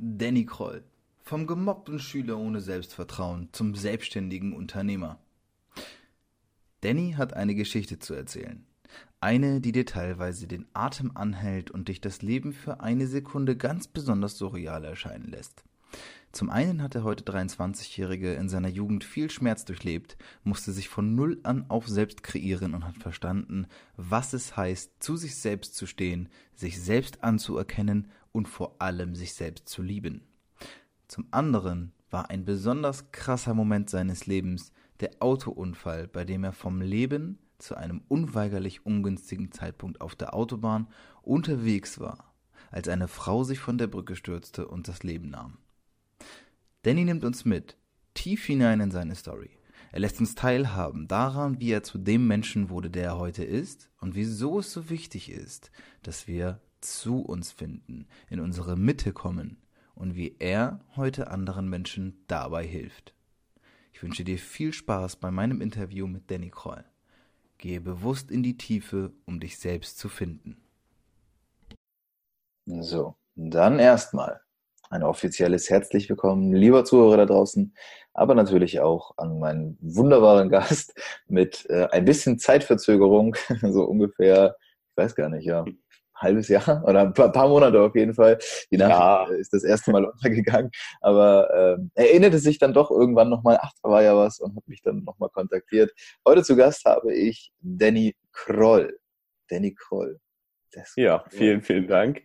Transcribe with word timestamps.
Danny 0.00 0.46
Kroll. 0.46 0.84
Vom 1.24 1.48
gemobbten 1.48 1.98
Schüler 1.98 2.38
ohne 2.38 2.60
Selbstvertrauen 2.60 3.48
zum 3.50 3.74
selbstständigen 3.74 4.52
Unternehmer. 4.52 5.18
Danny 6.82 7.14
hat 7.16 7.34
eine 7.34 7.56
Geschichte 7.56 7.98
zu 7.98 8.14
erzählen. 8.14 8.64
Eine, 9.18 9.60
die 9.60 9.72
dir 9.72 9.86
teilweise 9.86 10.46
den 10.46 10.66
Atem 10.72 11.16
anhält 11.16 11.72
und 11.72 11.88
dich 11.88 12.00
das 12.00 12.22
Leben 12.22 12.52
für 12.52 12.78
eine 12.78 13.08
Sekunde 13.08 13.56
ganz 13.56 13.88
besonders 13.88 14.38
surreal 14.38 14.84
erscheinen 14.84 15.26
lässt. 15.32 15.64
Zum 16.30 16.48
einen 16.48 16.80
hat 16.80 16.94
der 16.94 17.02
heute 17.02 17.24
23-Jährige 17.24 18.34
in 18.34 18.48
seiner 18.48 18.68
Jugend 18.68 19.02
viel 19.02 19.30
Schmerz 19.30 19.64
durchlebt, 19.64 20.16
musste 20.44 20.70
sich 20.70 20.88
von 20.88 21.16
Null 21.16 21.40
an 21.42 21.64
auf 21.68 21.88
selbst 21.88 22.22
kreieren 22.22 22.74
und 22.74 22.86
hat 22.86 22.98
verstanden, 22.98 23.66
was 23.96 24.32
es 24.32 24.56
heißt, 24.56 25.02
zu 25.02 25.16
sich 25.16 25.34
selbst 25.34 25.74
zu 25.74 25.86
stehen, 25.86 26.28
sich 26.54 26.80
selbst 26.80 27.24
anzuerkennen 27.24 28.12
und 28.32 28.48
vor 28.48 28.80
allem 28.80 29.14
sich 29.14 29.34
selbst 29.34 29.68
zu 29.68 29.82
lieben. 29.82 30.22
Zum 31.06 31.26
anderen 31.30 31.92
war 32.10 32.30
ein 32.30 32.44
besonders 32.44 33.12
krasser 33.12 33.54
Moment 33.54 33.90
seines 33.90 34.26
Lebens 34.26 34.72
der 35.00 35.10
Autounfall, 35.20 36.08
bei 36.08 36.24
dem 36.24 36.44
er 36.44 36.52
vom 36.52 36.80
Leben 36.80 37.38
zu 37.58 37.76
einem 37.76 38.02
unweigerlich 38.08 38.86
ungünstigen 38.86 39.52
Zeitpunkt 39.52 40.00
auf 40.00 40.14
der 40.14 40.34
Autobahn 40.34 40.88
unterwegs 41.22 41.98
war, 41.98 42.32
als 42.70 42.88
eine 42.88 43.08
Frau 43.08 43.44
sich 43.44 43.58
von 43.58 43.78
der 43.78 43.88
Brücke 43.88 44.16
stürzte 44.16 44.68
und 44.68 44.88
das 44.88 45.02
Leben 45.02 45.30
nahm. 45.30 45.58
Danny 46.82 47.04
nimmt 47.04 47.24
uns 47.24 47.44
mit, 47.44 47.76
tief 48.14 48.44
hinein 48.44 48.80
in 48.80 48.90
seine 48.90 49.14
Story. 49.14 49.50
Er 49.90 50.00
lässt 50.00 50.20
uns 50.20 50.34
teilhaben 50.34 51.08
daran, 51.08 51.60
wie 51.60 51.70
er 51.70 51.82
zu 51.82 51.98
dem 51.98 52.26
Menschen 52.26 52.68
wurde, 52.68 52.90
der 52.90 53.04
er 53.04 53.18
heute 53.18 53.44
ist 53.44 53.90
und 54.00 54.14
wieso 54.14 54.58
es 54.58 54.72
so 54.72 54.90
wichtig 54.90 55.30
ist, 55.30 55.70
dass 56.02 56.28
wir 56.28 56.60
zu 56.80 57.20
uns 57.20 57.52
finden, 57.52 58.06
in 58.30 58.40
unsere 58.40 58.76
Mitte 58.76 59.12
kommen 59.12 59.58
und 59.94 60.14
wie 60.14 60.36
er 60.38 60.80
heute 60.96 61.30
anderen 61.30 61.68
Menschen 61.68 62.24
dabei 62.26 62.64
hilft. 62.64 63.14
Ich 63.92 64.02
wünsche 64.02 64.24
dir 64.24 64.38
viel 64.38 64.72
Spaß 64.72 65.16
bei 65.16 65.30
meinem 65.30 65.60
Interview 65.60 66.06
mit 66.06 66.30
Danny 66.30 66.50
Kroll. 66.50 66.84
Gehe 67.58 67.80
bewusst 67.80 68.30
in 68.30 68.44
die 68.44 68.56
Tiefe, 68.56 69.12
um 69.26 69.40
dich 69.40 69.58
selbst 69.58 69.98
zu 69.98 70.08
finden. 70.08 70.56
So, 72.66 73.16
dann 73.34 73.78
erstmal 73.78 74.40
ein 74.90 75.02
offizielles 75.02 75.68
herzlich 75.68 76.08
willkommen, 76.08 76.52
lieber 76.52 76.84
Zuhörer 76.84 77.18
da 77.18 77.26
draußen, 77.26 77.74
aber 78.14 78.34
natürlich 78.34 78.80
auch 78.80 79.14
an 79.16 79.38
meinen 79.38 79.76
wunderbaren 79.80 80.48
Gast 80.48 80.94
mit 81.26 81.66
äh, 81.68 81.88
ein 81.90 82.04
bisschen 82.04 82.38
Zeitverzögerung, 82.38 83.36
so 83.62 83.84
ungefähr, 83.84 84.56
ich 84.90 84.96
weiß 84.96 85.14
gar 85.14 85.28
nicht, 85.28 85.44
ja, 85.44 85.64
halbes 86.18 86.48
Jahr 86.48 86.82
oder 86.86 87.02
ein 87.02 87.14
paar, 87.14 87.32
paar 87.32 87.48
Monate 87.48 87.80
auf 87.80 87.94
jeden 87.94 88.14
Fall. 88.14 88.38
Die 88.70 88.76
Nachricht 88.76 89.30
ja. 89.30 89.36
ist 89.36 89.52
das 89.52 89.64
erste 89.64 89.90
Mal 89.90 90.04
untergegangen, 90.12 90.70
aber 91.00 91.76
ähm, 91.78 91.90
erinnerte 91.94 92.38
sich 92.38 92.58
dann 92.58 92.72
doch 92.72 92.90
irgendwann 92.90 93.28
nochmal, 93.28 93.58
ach, 93.60 93.72
da 93.82 93.90
war 93.90 94.02
ja 94.02 94.16
was 94.16 94.40
und 94.40 94.56
hat 94.56 94.66
mich 94.66 94.82
dann 94.82 95.04
nochmal 95.04 95.30
kontaktiert. 95.30 95.92
Heute 96.26 96.42
zu 96.42 96.56
Gast 96.56 96.84
habe 96.84 97.14
ich 97.14 97.52
Danny 97.60 98.14
Kroll. 98.32 98.98
Danny 99.48 99.74
Kroll. 99.74 100.20
ja, 100.96 101.24
vielen, 101.30 101.62
vielen 101.62 101.86
Dank. 101.86 102.22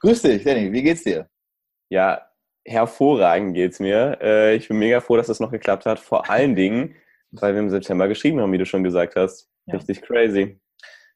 Grüß 0.00 0.22
dich, 0.22 0.44
Danny, 0.44 0.72
wie 0.72 0.82
geht's 0.82 1.04
dir? 1.04 1.28
Ja, 1.88 2.26
hervorragend 2.66 3.54
geht's 3.54 3.80
mir. 3.80 4.18
Äh, 4.20 4.56
ich 4.56 4.68
bin 4.68 4.78
mega 4.78 5.00
froh, 5.00 5.16
dass 5.16 5.28
das 5.28 5.40
noch 5.40 5.52
geklappt 5.52 5.86
hat. 5.86 5.98
Vor 5.98 6.28
allen 6.28 6.56
Dingen, 6.56 6.96
weil 7.30 7.54
wir 7.54 7.60
im 7.60 7.70
September 7.70 8.08
geschrieben 8.08 8.40
haben, 8.40 8.52
wie 8.52 8.58
du 8.58 8.66
schon 8.66 8.84
gesagt 8.84 9.16
hast. 9.16 9.48
Ja. 9.66 9.74
Richtig 9.76 10.02
crazy. 10.02 10.60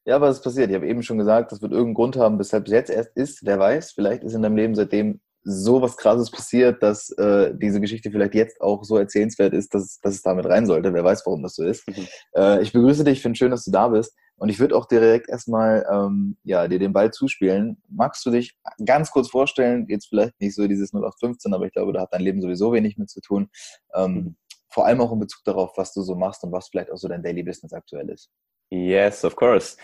Ja, 0.07 0.21
was 0.21 0.39
ist 0.39 0.45
passiert? 0.45 0.71
Ich 0.71 0.77
habe 0.77 0.89
eben 0.89 1.03
schon 1.03 1.19
gesagt, 1.19 1.53
das 1.53 1.61
wird 1.61 1.73
irgendeinen 1.73 1.95
Grund 1.95 2.17
haben, 2.17 2.39
weshalb 2.39 2.67
es 2.67 2.73
jetzt 2.73 2.91
erst 2.91 3.17
ist. 3.17 3.45
Wer 3.45 3.59
weiß, 3.59 3.93
vielleicht 3.93 4.25
ist 4.25 4.35
in 4.35 4.43
deinem 4.43 4.57
Leben 4.57 4.75
seitdem 4.75 5.21
so 5.43 5.81
was 5.81 5.97
Krasses 5.97 6.31
passiert, 6.31 6.83
dass 6.83 7.11
äh, 7.11 7.55
diese 7.55 7.81
Geschichte 7.81 8.11
vielleicht 8.11 8.35
jetzt 8.35 8.61
auch 8.61 8.85
so 8.85 8.99
erzählenswert 8.99 9.55
ist, 9.55 9.75
dass, 9.75 9.99
dass 10.01 10.15
es 10.15 10.23
damit 10.23 10.47
rein 10.47 10.67
sollte. 10.67 10.93
Wer 10.93 11.05
weiß, 11.05 11.25
warum 11.25 11.43
das 11.43 11.55
so 11.55 11.65
ist. 11.65 11.87
Mhm. 11.89 12.07
Äh, 12.35 12.63
ich 12.63 12.73
begrüße 12.73 13.05
dich, 13.05 13.23
finde 13.23 13.39
schön, 13.39 13.51
dass 13.51 13.65
du 13.65 13.71
da 13.71 13.89
bist. 13.89 14.15
Und 14.37 14.49
ich 14.49 14.59
würde 14.59 14.75
auch 14.75 14.87
direkt 14.87 15.29
erstmal 15.29 15.87
ähm, 15.91 16.39
ja, 16.45 16.67
dir 16.67 16.79
den 16.79 16.95
Ball 16.95 17.11
zuspielen. 17.11 17.83
Magst 17.89 18.25
du 18.25 18.31
dich 18.31 18.57
ganz 18.87 19.11
kurz 19.11 19.29
vorstellen? 19.29 19.87
Jetzt 19.89 20.09
vielleicht 20.09 20.41
nicht 20.41 20.55
so 20.55 20.67
dieses 20.67 20.95
0815, 20.95 21.53
aber 21.53 21.67
ich 21.67 21.73
glaube, 21.73 21.93
da 21.93 22.03
hat 22.03 22.13
dein 22.13 22.23
Leben 22.23 22.41
sowieso 22.41 22.73
wenig 22.73 22.97
mit 22.97 23.11
zu 23.11 23.21
tun. 23.21 23.51
Ähm, 23.95 24.15
mhm. 24.15 24.37
Vor 24.69 24.87
allem 24.87 25.01
auch 25.01 25.13
in 25.13 25.19
Bezug 25.19 25.43
darauf, 25.45 25.77
was 25.77 25.93
du 25.93 26.03
so 26.03 26.15
machst 26.15 26.43
und 26.45 26.53
was 26.53 26.69
vielleicht 26.69 26.91
auch 26.91 26.97
so 26.97 27.09
dein 27.09 27.23
Daily 27.23 27.43
Business 27.43 27.73
aktuell 27.73 28.09
ist. 28.09 28.31
Yes, 28.71 29.25
of 29.25 29.37
course. 29.37 29.77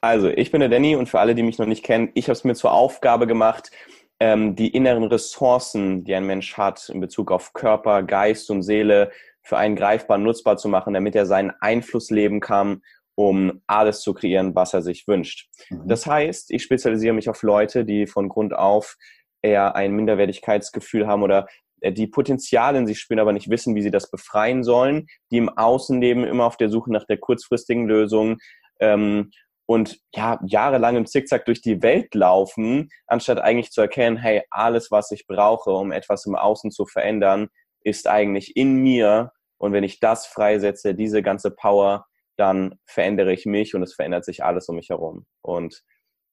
Also, 0.00 0.28
ich 0.28 0.50
bin 0.50 0.60
der 0.60 0.68
Danny 0.68 0.96
und 0.96 1.08
für 1.08 1.20
alle, 1.20 1.34
die 1.34 1.44
mich 1.44 1.58
noch 1.58 1.66
nicht 1.66 1.84
kennen, 1.84 2.10
ich 2.14 2.24
habe 2.24 2.32
es 2.32 2.44
mir 2.44 2.54
zur 2.54 2.72
Aufgabe 2.72 3.26
gemacht, 3.26 3.70
ähm, 4.18 4.56
die 4.56 4.68
inneren 4.68 5.04
Ressourcen, 5.04 6.04
die 6.04 6.14
ein 6.14 6.26
Mensch 6.26 6.56
hat 6.56 6.88
in 6.88 7.00
Bezug 7.00 7.30
auf 7.30 7.52
Körper, 7.52 8.02
Geist 8.02 8.50
und 8.50 8.62
Seele, 8.62 9.10
für 9.42 9.56
einen 9.56 9.76
greifbar 9.76 10.18
nutzbar 10.18 10.56
zu 10.56 10.68
machen, 10.68 10.94
damit 10.94 11.14
er 11.14 11.26
seinen 11.26 11.52
Einfluss 11.60 12.10
leben 12.10 12.40
kann, 12.40 12.82
um 13.14 13.62
alles 13.66 14.00
zu 14.00 14.14
kreieren, 14.14 14.54
was 14.54 14.74
er 14.74 14.82
sich 14.82 15.06
wünscht. 15.06 15.48
Mhm. 15.70 15.88
Das 15.88 16.06
heißt, 16.06 16.50
ich 16.50 16.62
spezialisiere 16.62 17.14
mich 17.14 17.28
auf 17.28 17.42
Leute, 17.42 17.84
die 17.84 18.06
von 18.06 18.28
Grund 18.28 18.54
auf 18.54 18.96
eher 19.42 19.74
ein 19.74 19.92
Minderwertigkeitsgefühl 19.92 21.06
haben 21.06 21.22
oder 21.22 21.46
die 21.90 22.06
Potenziale 22.06 22.78
in 22.78 22.86
sich 22.86 23.00
spüren, 23.00 23.20
aber 23.20 23.32
nicht 23.32 23.50
wissen, 23.50 23.74
wie 23.74 23.82
sie 23.82 23.90
das 23.90 24.10
befreien 24.10 24.62
sollen, 24.62 25.06
die 25.30 25.38
im 25.38 25.48
Außenleben 25.48 26.24
immer 26.24 26.44
auf 26.44 26.56
der 26.56 26.68
Suche 26.68 26.92
nach 26.92 27.04
der 27.04 27.18
kurzfristigen 27.18 27.86
Lösung 27.86 28.38
ähm, 28.80 29.30
und 29.66 29.98
ja, 30.14 30.38
jahrelang 30.44 30.96
im 30.96 31.06
Zickzack 31.06 31.44
durch 31.44 31.62
die 31.62 31.82
Welt 31.82 32.14
laufen, 32.14 32.90
anstatt 33.06 33.40
eigentlich 33.40 33.70
zu 33.70 33.80
erkennen, 33.80 34.16
hey, 34.16 34.42
alles, 34.50 34.90
was 34.90 35.10
ich 35.10 35.26
brauche, 35.26 35.70
um 35.70 35.92
etwas 35.92 36.26
im 36.26 36.34
Außen 36.34 36.70
zu 36.70 36.86
verändern, 36.86 37.48
ist 37.80 38.08
eigentlich 38.08 38.56
in 38.56 38.74
mir. 38.74 39.32
Und 39.58 39.72
wenn 39.72 39.84
ich 39.84 40.00
das 40.00 40.26
freisetze, 40.26 40.94
diese 40.94 41.22
ganze 41.22 41.50
Power, 41.50 42.06
dann 42.36 42.78
verändere 42.86 43.32
ich 43.32 43.46
mich 43.46 43.74
und 43.74 43.82
es 43.82 43.94
verändert 43.94 44.24
sich 44.24 44.44
alles 44.44 44.68
um 44.68 44.76
mich 44.76 44.90
herum. 44.90 45.26
Und 45.42 45.82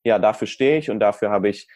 ja, 0.03 0.17
dafür 0.17 0.47
stehe 0.47 0.77
ich 0.77 0.89
und 0.89 0.99
dafür 0.99 1.29
habe 1.29 1.49
ich 1.49 1.67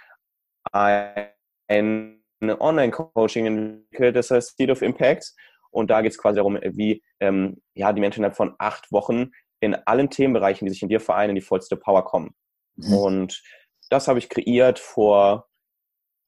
ein 0.71 2.22
Online-Coaching 2.49 3.45
entwickelt, 3.45 4.15
das 4.15 4.31
heißt 4.31 4.57
Seed 4.57 4.69
of 4.69 4.81
Impact. 4.81 5.33
Und 5.71 5.89
da 5.89 6.01
geht 6.01 6.11
es 6.11 6.17
quasi 6.17 6.37
darum, 6.37 6.59
wie 6.61 7.01
ähm, 7.19 7.61
ja, 7.73 7.91
die 7.93 8.01
Menschen 8.01 8.19
innerhalb 8.19 8.37
von 8.37 8.53
acht 8.59 8.91
Wochen 8.91 9.31
in 9.59 9.75
allen 9.75 10.09
Themenbereichen, 10.09 10.65
die 10.65 10.71
sich 10.71 10.83
in 10.83 10.89
dir 10.89 10.99
vereinen, 10.99 11.31
in 11.31 11.35
die 11.35 11.41
vollste 11.41 11.77
Power 11.77 12.05
kommen. 12.05 12.35
Mhm. 12.75 12.93
Und 12.93 13.43
das 13.89 14.07
habe 14.07 14.19
ich 14.19 14.29
kreiert 14.29 14.77
vor, 14.77 15.47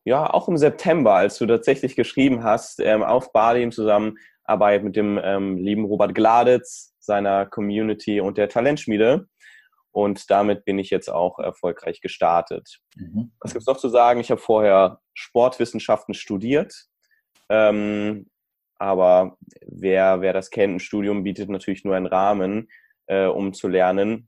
ja, 0.03 0.31
auch 0.31 0.47
im 0.47 0.57
September, 0.57 1.13
als 1.13 1.37
du 1.37 1.45
tatsächlich 1.45 1.95
geschrieben 1.95 2.43
hast, 2.43 2.79
ähm, 2.79 3.03
auf 3.03 3.31
Bali 3.33 3.61
in 3.61 3.71
Zusammenarbeit 3.71 4.83
mit 4.83 4.95
dem 4.95 5.19
ähm, 5.21 5.57
lieben 5.57 5.85
Robert 5.85 6.15
Gladitz, 6.15 6.95
seiner 6.99 7.45
Community 7.45 8.21
und 8.21 8.37
der 8.37 8.49
Talentschmiede. 8.49 9.27
Und 9.95 10.29
damit 10.29 10.65
bin 10.65 10.77
ich 10.77 10.89
jetzt 10.89 11.09
auch 11.09 11.39
erfolgreich 11.39 12.01
gestartet. 12.01 12.81
Mhm. 12.97 13.31
Was 13.39 13.53
gibt 13.53 13.61
es 13.61 13.67
noch 13.67 13.77
zu 13.77 13.87
sagen? 13.87 14.19
Ich 14.19 14.29
habe 14.29 14.41
vorher 14.41 14.99
Sportwissenschaften 15.13 16.13
studiert. 16.13 16.87
Ähm, 17.47 18.29
aber 18.77 19.37
wer, 19.65 20.19
wer 20.19 20.33
das 20.33 20.49
kennt, 20.49 20.75
ein 20.75 20.79
Studium 20.81 21.23
bietet 21.23 21.49
natürlich 21.49 21.85
nur 21.85 21.95
einen 21.95 22.07
Rahmen 22.07 22.67
äh, 23.07 23.27
um 23.27 23.53
zu 23.53 23.69
lernen. 23.69 24.27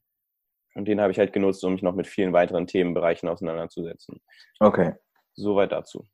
Und 0.73 0.87
den 0.87 1.01
habe 1.01 1.11
ich 1.11 1.19
halt 1.19 1.33
genutzt, 1.33 1.65
um 1.65 1.73
mich 1.73 1.81
noch 1.81 1.95
mit 1.95 2.07
vielen 2.07 2.31
weiteren 2.31 2.65
Themenbereichen 2.65 3.27
auseinanderzusetzen. 3.27 4.21
Okay. 4.61 4.93
Soweit 5.33 5.73
dazu. 5.73 6.05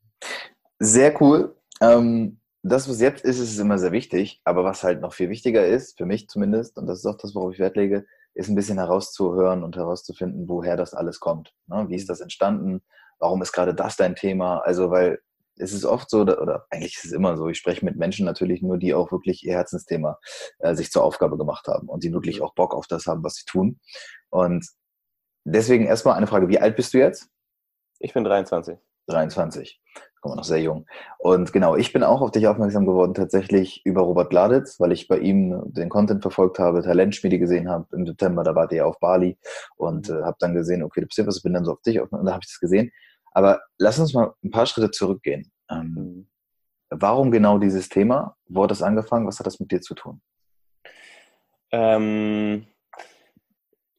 Sehr 0.80 1.22
cool. 1.22 1.56
Ähm, 1.80 2.40
das, 2.64 2.90
was 2.90 3.00
jetzt 3.02 3.24
ist, 3.24 3.38
ist 3.38 3.60
immer 3.60 3.78
sehr 3.78 3.92
wichtig. 3.92 4.42
Aber 4.46 4.64
was 4.64 4.82
halt 4.82 5.00
noch 5.00 5.14
viel 5.14 5.30
wichtiger 5.30 5.64
ist, 5.64 5.96
für 5.96 6.08
mich 6.08 6.28
zumindest, 6.28 6.80
und 6.80 6.88
das 6.88 7.00
ist 7.00 7.06
auch 7.06 7.18
das, 7.18 7.36
worauf 7.36 7.54
ich 7.54 7.60
Wert 7.60 7.78
lege, 7.78 8.08
ist 8.34 8.50
ein 8.50 8.56
bisschen 8.56 8.78
herauszuhören 8.78 9.64
und 9.64 9.76
herauszufinden, 9.76 10.48
woher 10.48 10.78
das 10.78 10.94
alles 10.94 11.20
kommt. 11.20 11.54
Ne? 11.68 11.86
Wie 11.88 11.96
ist 11.96 12.10
das 12.10 12.22
entstanden? 12.22 12.82
Warum 13.20 13.42
ist 13.42 13.52
gerade 13.52 13.74
das 13.74 13.96
dein 13.96 14.16
Thema? 14.16 14.60
Also, 14.60 14.90
weil 14.90 15.20
es 15.58 15.72
ist 15.72 15.86
oft 15.86 16.10
so, 16.10 16.22
oder 16.22 16.66
eigentlich 16.70 16.96
ist 16.96 17.06
es 17.06 17.12
immer 17.12 17.38
so, 17.38 17.48
ich 17.48 17.58
spreche 17.58 17.86
mit 17.86 17.96
Menschen 17.96 18.26
natürlich 18.26 18.62
nur, 18.62 18.78
die 18.78 18.94
auch 18.94 19.12
wirklich 19.12 19.46
ihr 19.46 19.54
Herzensthema 19.54 20.18
äh, 20.60 20.74
sich 20.74 20.92
zur 20.92 21.04
Aufgabe 21.04 21.38
gemacht 21.38 21.68
haben 21.68 21.90
und 21.90 22.04
die 22.04 22.12
wirklich 22.12 22.42
auch 22.42 22.56
Bock 22.56 22.74
auf 22.74 22.88
das 22.88 23.06
haben, 23.06 23.24
was 23.24 23.36
sie 23.36 23.46
tun. 23.46 23.80
Und 24.30 24.68
deswegen 25.44 25.86
erstmal 25.86 26.16
eine 26.16 26.28
Frage, 26.28 26.50
wie 26.50 26.60
alt 26.60 26.76
bist 26.76 26.94
du 26.94 26.98
jetzt? 26.98 27.30
Ich 28.00 28.14
bin 28.14 28.24
23. 28.24 28.78
23. 29.08 29.82
Guck 30.22 30.32
mal, 30.32 30.36
noch 30.38 30.44
sehr 30.44 30.62
jung. 30.62 30.86
Und 31.20 31.52
genau, 31.52 31.76
ich 31.76 31.92
bin 31.92 32.04
auch 32.04 32.22
auf 32.22 32.32
dich 32.32 32.48
aufmerksam 32.48 32.86
geworden, 32.86 33.14
tatsächlich 33.14 33.82
über 33.84 34.02
Robert 34.02 34.30
Gladitz, 34.30 34.80
weil 34.80 34.94
ich 34.94 35.08
bei 35.08 35.18
ihm 35.18 35.62
den 35.66 35.90
Content 35.90 36.22
verfolgt 36.22 36.60
habe, 36.60 36.82
Talentschmiede 36.82 37.40
gesehen 37.40 37.70
habe. 37.70 37.88
Im 37.92 38.06
September, 38.06 38.44
da 38.44 38.56
war 38.56 38.68
der 38.68 38.78
ja 38.80 38.86
auf 38.86 39.00
Bali 39.00 39.38
und 39.76 40.10
äh, 40.10 40.24
habe 40.24 40.38
dann 40.40 40.54
gesehen, 40.54 40.82
okay, 40.82 41.02
du 41.02 41.08
bist 41.08 41.28
was, 41.28 41.42
bin 41.42 41.54
dann 41.54 41.66
so 41.66 41.74
auf 41.74 41.82
dich 41.82 42.00
aufmerksam, 42.00 42.20
und 42.22 42.26
da 42.28 42.34
habe 42.34 42.44
ich 42.44 42.50
das 42.50 42.60
gesehen. 42.60 42.92
Aber 43.34 43.62
lass 43.78 44.00
uns 44.00 44.14
mal 44.14 44.34
ein 44.44 44.52
paar 44.52 44.66
Schritte 44.66 44.92
zurückgehen. 44.92 45.52
Ähm, 45.70 45.94
mhm. 45.94 46.28
Warum 46.90 47.32
genau 47.32 47.58
dieses 47.58 47.90
Thema? 47.90 48.36
Wo 48.48 48.64
hat 48.64 48.72
das 48.72 48.84
angefangen? 48.84 49.28
Was 49.28 49.40
hat 49.40 49.48
das 49.48 49.60
mit 49.60 49.72
dir 49.72 49.82
zu 49.82 49.96
tun? 49.96 50.22
Ähm, 51.72 52.68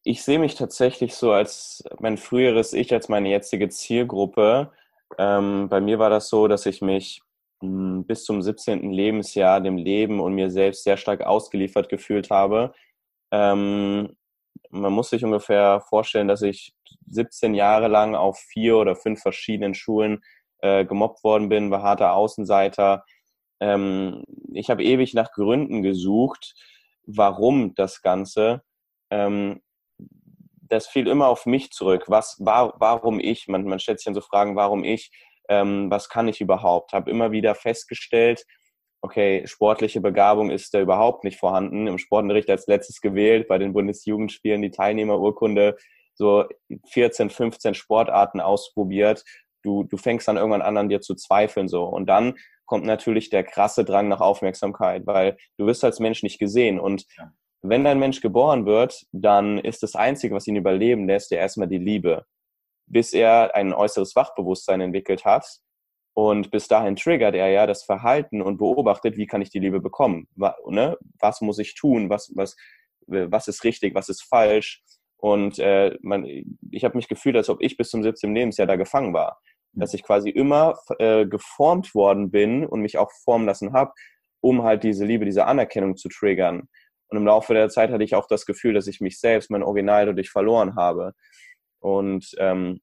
ich 0.05 0.23
sehe 0.23 0.39
mich 0.39 0.55
tatsächlich 0.55 1.15
so 1.15 1.33
als 1.33 1.83
mein 1.99 2.19
früheres 2.19 2.73
Ich, 2.73 2.93
als 2.93 3.09
meine 3.09 3.29
jetzige 3.31 3.69
Zielgruppe. 3.69 4.71
Ähm, 5.19 5.69
bei 5.69 5.81
mir 5.81 5.99
war 5.99 6.11
das 6.11 6.29
so, 6.29 6.49
dass 6.49 6.67
ich 6.67 6.83
mich 6.83 7.23
mh, 7.61 7.69
hm, 7.69 8.07
bis 8.07 8.25
zum 8.25 8.43
17. 8.43 8.91
Lebensjahr 8.91 9.61
dem 9.61 9.77
Leben 9.77 10.21
und 10.21 10.35
mir 10.35 10.51
selbst 10.51 10.85
sehr 10.85 10.97
stark 10.97 11.23
ausgeliefert 11.23 11.89
gefühlt 11.89 12.31
habe. 12.31 12.73
Ähm, 13.33 14.17
man 14.71 14.93
muss 14.93 15.11
sich 15.11 15.25
ungefähr 15.25 15.81
vorstellen, 15.89 16.29
dass 16.29 16.43
ich 16.43 16.75
17 17.09 17.55
Jahre 17.55 17.89
lang 17.89 18.15
auf 18.15 18.39
vier 18.39 18.77
oder 18.77 18.97
fünf 18.97 19.21
verschiedenen 19.21 19.75
Schulen 19.75 20.23
äh, 20.59 20.85
gemobbt 20.85 21.23
worden 21.25 21.49
bin, 21.49 21.71
war 21.71 21.83
harter 21.83 22.15
Außenseiter. 22.15 23.05
Ähm, 23.61 24.25
ich 24.53 24.71
habe 24.71 24.83
ewig 24.85 25.15
nach 25.15 25.33
Gründen 25.33 25.83
gesucht, 25.83 26.55
warum 27.07 27.75
das 27.75 28.03
Ganze. 28.03 28.63
Ähm, 29.11 29.61
das 30.69 30.87
fiel 30.87 31.09
immer 31.09 31.29
auf 31.29 31.47
mich 31.47 31.71
zurück. 31.71 32.05
Was, 32.09 32.37
war, 32.41 32.75
warum 32.79 33.21
ich? 33.21 33.49
Man, 33.49 33.65
man 33.65 33.79
stellt 33.79 33.99
sich 33.99 34.07
dann 34.07 34.15
so 34.15 34.21
Fragen, 34.21 34.57
warum 34.57 34.85
ich? 34.85 35.11
Ähm, 35.49 35.91
was 35.91 36.09
kann 36.09 36.29
ich 36.29 36.41
überhaupt? 36.41 36.93
Habe 36.93 37.11
immer 37.11 37.33
wieder 37.33 37.55
festgestellt, 37.55 38.45
okay, 39.03 39.47
sportliche 39.47 40.01
Begabung 40.01 40.51
ist 40.51 40.73
da 40.73 40.81
überhaupt 40.81 41.25
nicht 41.25 41.39
vorhanden. 41.39 41.87
Im 41.87 41.99
Sportunterricht 41.99 42.49
als 42.49 42.67
letztes 42.67 43.03
gewählt, 43.03 43.49
bei 43.49 43.59
den 43.59 43.75
Bundesjugendspielen 43.75 44.63
die 44.63 44.71
Teilnehmerurkunde, 44.71 45.77
so 46.15 46.47
14, 46.89 47.29
15 47.29 47.75
Sportarten 47.75 48.41
ausprobiert. 48.41 49.23
Du, 49.63 49.85
du 49.85 49.99
fängst 49.99 50.27
dann 50.27 50.39
irgendwann 50.39 50.63
an, 50.63 50.79
an 50.79 50.89
dir 50.89 51.03
zu 51.03 51.15
zweifeln 51.15 51.69
so. 51.69 51.85
Und 51.85 52.07
dann 52.07 52.37
kommt 52.65 52.87
natürlich 52.87 53.29
der 53.29 53.45
krasse 53.45 53.85
Drang 53.85 54.09
nach 54.09 54.23
Aufmerksamkeit, 54.23 55.07
weil 55.07 55.37
du 55.59 55.67
wirst 55.67 55.85
als 55.85 56.01
Mensch 56.01 56.23
nicht 56.23 56.39
gesehen. 56.39 56.81
Und 56.81 57.05
wenn 57.67 57.87
ein 57.87 57.99
Mensch 57.99 58.21
geboren 58.21 58.67
wird, 58.67 59.07
dann 59.13 59.59
ist 59.59 59.83
das 59.83 59.97
Einzige, 59.97 60.35
was 60.35 60.47
ihn 60.47 60.57
überleben 60.57 61.07
lässt, 61.07 61.31
ja 61.31 61.39
erstmal 61.39 61.69
die 61.69 61.79
Liebe. 61.79 62.27
Bis 62.87 63.13
er 63.15 63.55
ein 63.55 63.73
äußeres 63.73 64.15
Wachbewusstsein 64.15 64.83
entwickelt 64.83 65.25
hat, 65.25 65.47
und 66.15 66.53
bis 66.53 66.69
dahin 66.69 66.95
triggert 66.95 67.35
er 67.35 67.49
ja 67.49 67.67
das 67.67 67.83
Verhalten 67.83 68.41
und 68.41 68.59
beobachtet, 68.59 69.17
wie 69.17 69.27
kann 69.27 69.43
ich 69.43 69.51
die 69.51 69.59
Liebe 69.59 69.81
bekommen? 69.81 70.29
Was, 70.37 70.55
ne? 70.69 70.97
was 71.19 71.41
muss 71.41 71.59
ich 71.59 71.75
tun? 71.75 72.09
Was, 72.09 72.33
was, 72.37 72.57
was 73.07 73.49
ist 73.49 73.65
richtig? 73.65 73.97
Was 73.97 74.09
ist 74.09 74.23
falsch? 74.23 74.83
Und 75.17 75.59
äh, 75.59 75.97
man, 76.03 76.25
ich 76.71 76.85
habe 76.85 76.97
mich 76.97 77.09
gefühlt, 77.09 77.35
als 77.37 77.49
ob 77.49 77.61
ich 77.61 77.77
bis 77.77 77.91
zum 77.91 78.05
17. 78.05 78.33
Lebensjahr 78.33 78.69
da 78.69 78.77
gefangen 78.77 79.13
war. 79.13 79.41
Mhm. 79.73 79.81
Dass 79.81 79.95
ich 79.95 80.05
quasi 80.05 80.31
immer 80.31 80.79
äh, 80.99 81.27
geformt 81.27 81.95
worden 81.97 82.31
bin 82.31 82.65
und 82.65 82.81
mich 82.81 82.97
auch 82.97 83.11
formen 83.25 83.47
lassen 83.47 83.73
habe, 83.73 83.93
um 84.41 84.63
halt 84.63 84.85
diese 84.85 85.05
Liebe, 85.05 85.25
diese 85.25 85.47
Anerkennung 85.47 85.97
zu 85.97 86.09
triggern. 86.09 86.69
Und 87.15 87.19
im 87.19 87.27
Laufe 87.27 87.55
der 87.55 87.69
Zeit 87.69 87.93
hatte 87.93 88.03
ich 88.03 88.17
auch 88.17 88.27
das 88.27 88.45
Gefühl, 88.45 88.75
dass 88.75 88.89
ich 88.89 89.01
mich 89.01 89.21
selbst, 89.21 89.49
mein 89.49 89.63
Original 89.63 90.07
dadurch 90.07 90.31
verloren 90.31 90.75
habe. 90.75 91.13
Und 91.79 92.35
ähm, 92.39 92.81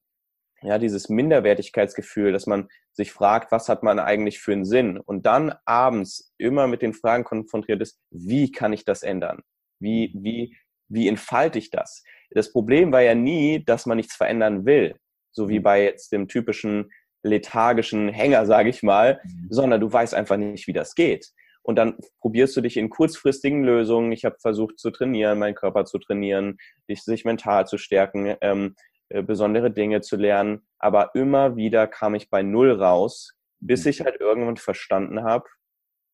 ja, 0.62 0.78
dieses 0.78 1.10
Minderwertigkeitsgefühl, 1.10 2.32
dass 2.32 2.46
man 2.46 2.68
sich 2.92 3.12
fragt, 3.12 3.52
was 3.52 3.68
hat 3.68 3.82
man 3.82 3.98
eigentlich 3.98 4.40
für 4.40 4.52
einen 4.52 4.64
Sinn? 4.64 4.96
Und 4.96 5.26
dann 5.26 5.54
abends 5.66 6.32
immer 6.38 6.66
mit 6.66 6.80
den 6.80 6.94
Fragen 6.94 7.24
konfrontiert 7.24 7.82
ist, 7.82 8.00
wie 8.10 8.50
kann 8.50 8.72
ich 8.72 8.86
das 8.86 9.02
ändern? 9.02 9.42
Wie, 9.78 10.14
wie, 10.14 10.56
wie 10.88 11.08
entfalte 11.08 11.58
ich 11.58 11.68
das? 11.68 12.02
Das 12.30 12.52
Problem 12.52 12.90
war 12.90 13.02
ja 13.02 13.14
nie, 13.14 13.62
dass 13.62 13.84
man 13.84 13.98
nichts 13.98 14.16
verändern 14.16 14.64
will, 14.64 14.96
so 15.30 15.50
wie 15.50 15.58
mhm. 15.58 15.62
bei 15.62 15.84
jetzt 15.84 16.10
dem 16.10 16.26
typischen 16.26 16.90
lethargischen 17.22 18.08
Hänger, 18.08 18.46
sage 18.46 18.70
ich 18.70 18.82
mal, 18.82 19.20
mhm. 19.24 19.48
sondern 19.50 19.82
du 19.82 19.92
weißt 19.92 20.14
einfach 20.14 20.38
nicht, 20.38 20.66
wie 20.68 20.72
das 20.72 20.94
geht. 20.94 21.32
Und 21.62 21.76
dann 21.76 21.96
probierst 22.20 22.56
du 22.56 22.60
dich 22.60 22.76
in 22.76 22.90
kurzfristigen 22.90 23.62
Lösungen. 23.62 24.10
Ich 24.12 24.24
habe 24.24 24.36
versucht 24.40 24.78
zu 24.78 24.90
trainieren, 24.90 25.38
meinen 25.38 25.54
Körper 25.54 25.84
zu 25.84 25.98
trainieren, 25.98 26.58
dich 26.88 27.02
sich 27.02 27.24
mental 27.24 27.66
zu 27.66 27.78
stärken. 27.78 28.36
Ähm, 28.40 28.74
äh, 29.12 29.22
besondere 29.22 29.70
Dinge 29.70 30.00
zu 30.00 30.16
lernen. 30.16 30.66
Aber 30.78 31.14
immer 31.14 31.54
wieder 31.56 31.86
kam 31.86 32.14
ich 32.14 32.30
bei 32.30 32.42
Null 32.42 32.72
raus, 32.72 33.34
bis 33.60 33.84
mhm. 33.84 33.90
ich 33.90 34.00
halt 34.00 34.20
irgendwann 34.20 34.56
verstanden 34.56 35.22
habe, 35.22 35.44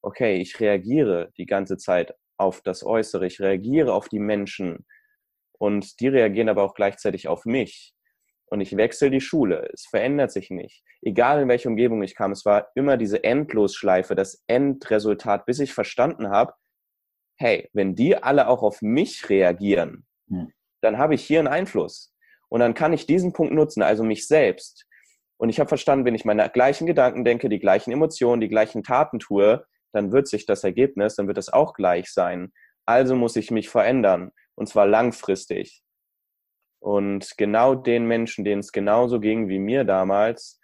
okay, 0.03 0.41
ich 0.41 0.59
reagiere 0.59 1.31
die 1.37 1.47
ganze 1.47 1.77
Zeit 1.77 2.15
auf 2.39 2.61
das 2.61 2.85
Äußere, 2.85 3.27
ich 3.27 3.41
reagiere 3.41 3.93
auf 3.93 4.09
die 4.09 4.19
Menschen 4.19 4.85
und 5.59 6.01
die 6.01 6.09
reagieren 6.09 6.49
aber 6.49 6.65
auch 6.65 6.75
gleichzeitig 6.75 7.29
auf 7.29 7.45
mich. 7.45 7.95
Und 8.51 8.61
ich 8.61 8.77
wechsle 8.77 9.11
die 9.11 9.21
Schule, 9.21 9.69
es 9.73 9.87
verändert 9.87 10.33
sich 10.33 10.51
nicht. 10.51 10.83
Egal 11.03 11.43
in 11.43 11.49
welche 11.49 11.69
Umgebung 11.69 12.03
ich 12.03 12.15
kam, 12.15 12.33
es 12.33 12.45
war 12.45 12.69
immer 12.75 12.97
diese 12.97 13.23
Endlosschleife, 13.23 14.15
das 14.15 14.43
Endresultat, 14.47 15.45
bis 15.47 15.61
ich 15.61 15.75
verstanden 15.75 16.31
habe, 16.31 16.55
hey, 17.37 17.69
wenn 17.73 17.95
die 17.95 18.17
alle 18.17 18.49
auch 18.49 18.63
auf 18.63 18.83
mich 18.83 19.29
reagieren, 19.29 20.07
hm. 20.29 20.53
dann 20.81 20.99
habe 20.99 21.15
ich 21.15 21.25
hier 21.25 21.39
einen 21.39 21.49
Einfluss. 21.49 22.15
Und 22.49 22.61
dann 22.61 22.75
kann 22.75 22.93
ich 22.93 23.07
diesen 23.07 23.33
Punkt 23.33 23.53
nutzen, 23.53 23.83
also 23.83 24.03
mich 24.03 24.27
selbst. 24.27 24.87
Und 25.37 25.51
ich 25.51 25.61
habe 25.61 25.69
verstanden, 25.69 26.05
wenn 26.05 26.15
ich 26.15 26.25
meine 26.25 26.49
gleichen 26.49 26.87
Gedanken 26.87 27.25
denke, 27.25 27.49
die 27.49 27.61
gleichen 27.61 27.93
Emotionen, 27.93 28.41
die 28.41 28.49
gleichen 28.49 28.83
Taten 28.83 29.19
tue, 29.19 29.65
dann 29.93 30.13
wird 30.13 30.27
sich 30.27 30.47
das 30.47 30.65
Ergebnis, 30.65 31.15
dann 31.15 31.29
wird 31.29 31.39
es 31.39 31.53
auch 31.53 31.75
gleich 31.75 32.11
sein. 32.13 32.53
Also 32.87 33.15
muss 33.15 33.37
ich 33.37 33.51
mich 33.51 33.69
verändern. 33.69 34.33
Und 34.55 34.69
zwar 34.69 34.87
langfristig. 34.87 35.83
Und 36.81 37.37
genau 37.37 37.75
den 37.75 38.07
Menschen, 38.07 38.45
denen 38.45 38.61
es 38.61 38.73
genauso 38.73 39.21
ging 39.21 39.49
wie 39.49 39.59
mir 39.59 39.85
damals, 39.85 40.61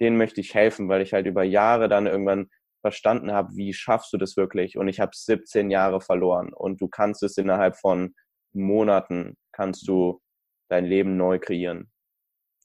denen 0.00 0.16
möchte 0.16 0.40
ich 0.40 0.54
helfen, 0.54 0.88
weil 0.88 1.02
ich 1.02 1.12
halt 1.12 1.26
über 1.26 1.42
Jahre 1.42 1.88
dann 1.88 2.06
irgendwann 2.06 2.50
verstanden 2.82 3.32
habe, 3.32 3.56
wie 3.56 3.72
schaffst 3.72 4.12
du 4.12 4.18
das 4.18 4.36
wirklich? 4.36 4.76
Und 4.76 4.88
ich 4.88 5.00
habe 5.00 5.10
17 5.14 5.70
Jahre 5.70 6.00
verloren. 6.00 6.52
Und 6.52 6.80
du 6.80 6.88
kannst 6.88 7.22
es 7.22 7.36
innerhalb 7.36 7.76
von 7.76 8.14
Monaten, 8.52 9.36
kannst 9.52 9.88
du 9.88 10.20
dein 10.68 10.84
Leben 10.84 11.16
neu 11.16 11.38
kreieren. 11.38 11.90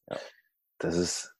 Ja. 0.10 0.18
Das 0.80 0.96
ist, 0.96 1.34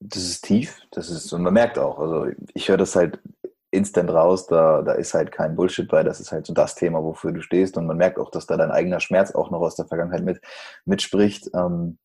das 0.00 0.22
ist 0.22 0.42
tief, 0.42 0.80
das 0.90 1.08
ist, 1.10 1.32
und 1.32 1.42
man 1.42 1.54
merkt 1.54 1.78
auch, 1.78 1.98
also 1.98 2.26
ich 2.54 2.68
höre 2.68 2.76
das 2.76 2.94
halt 2.96 3.20
instant 3.74 4.10
raus, 4.10 4.46
da, 4.46 4.82
da 4.82 4.92
ist 4.92 5.14
halt 5.14 5.32
kein 5.32 5.56
Bullshit 5.56 5.88
bei, 5.88 6.02
das 6.02 6.20
ist 6.20 6.32
halt 6.32 6.46
so 6.46 6.54
das 6.54 6.74
Thema, 6.74 7.02
wofür 7.02 7.32
du 7.32 7.42
stehst 7.42 7.76
und 7.76 7.86
man 7.86 7.96
merkt 7.96 8.18
auch, 8.18 8.30
dass 8.30 8.46
da 8.46 8.56
dein 8.56 8.70
eigener 8.70 9.00
Schmerz 9.00 9.34
auch 9.34 9.50
noch 9.50 9.60
aus 9.60 9.76
der 9.76 9.86
Vergangenheit 9.86 10.24
mit, 10.24 10.40
mitspricht. 10.84 11.50
Ähm, 11.54 11.98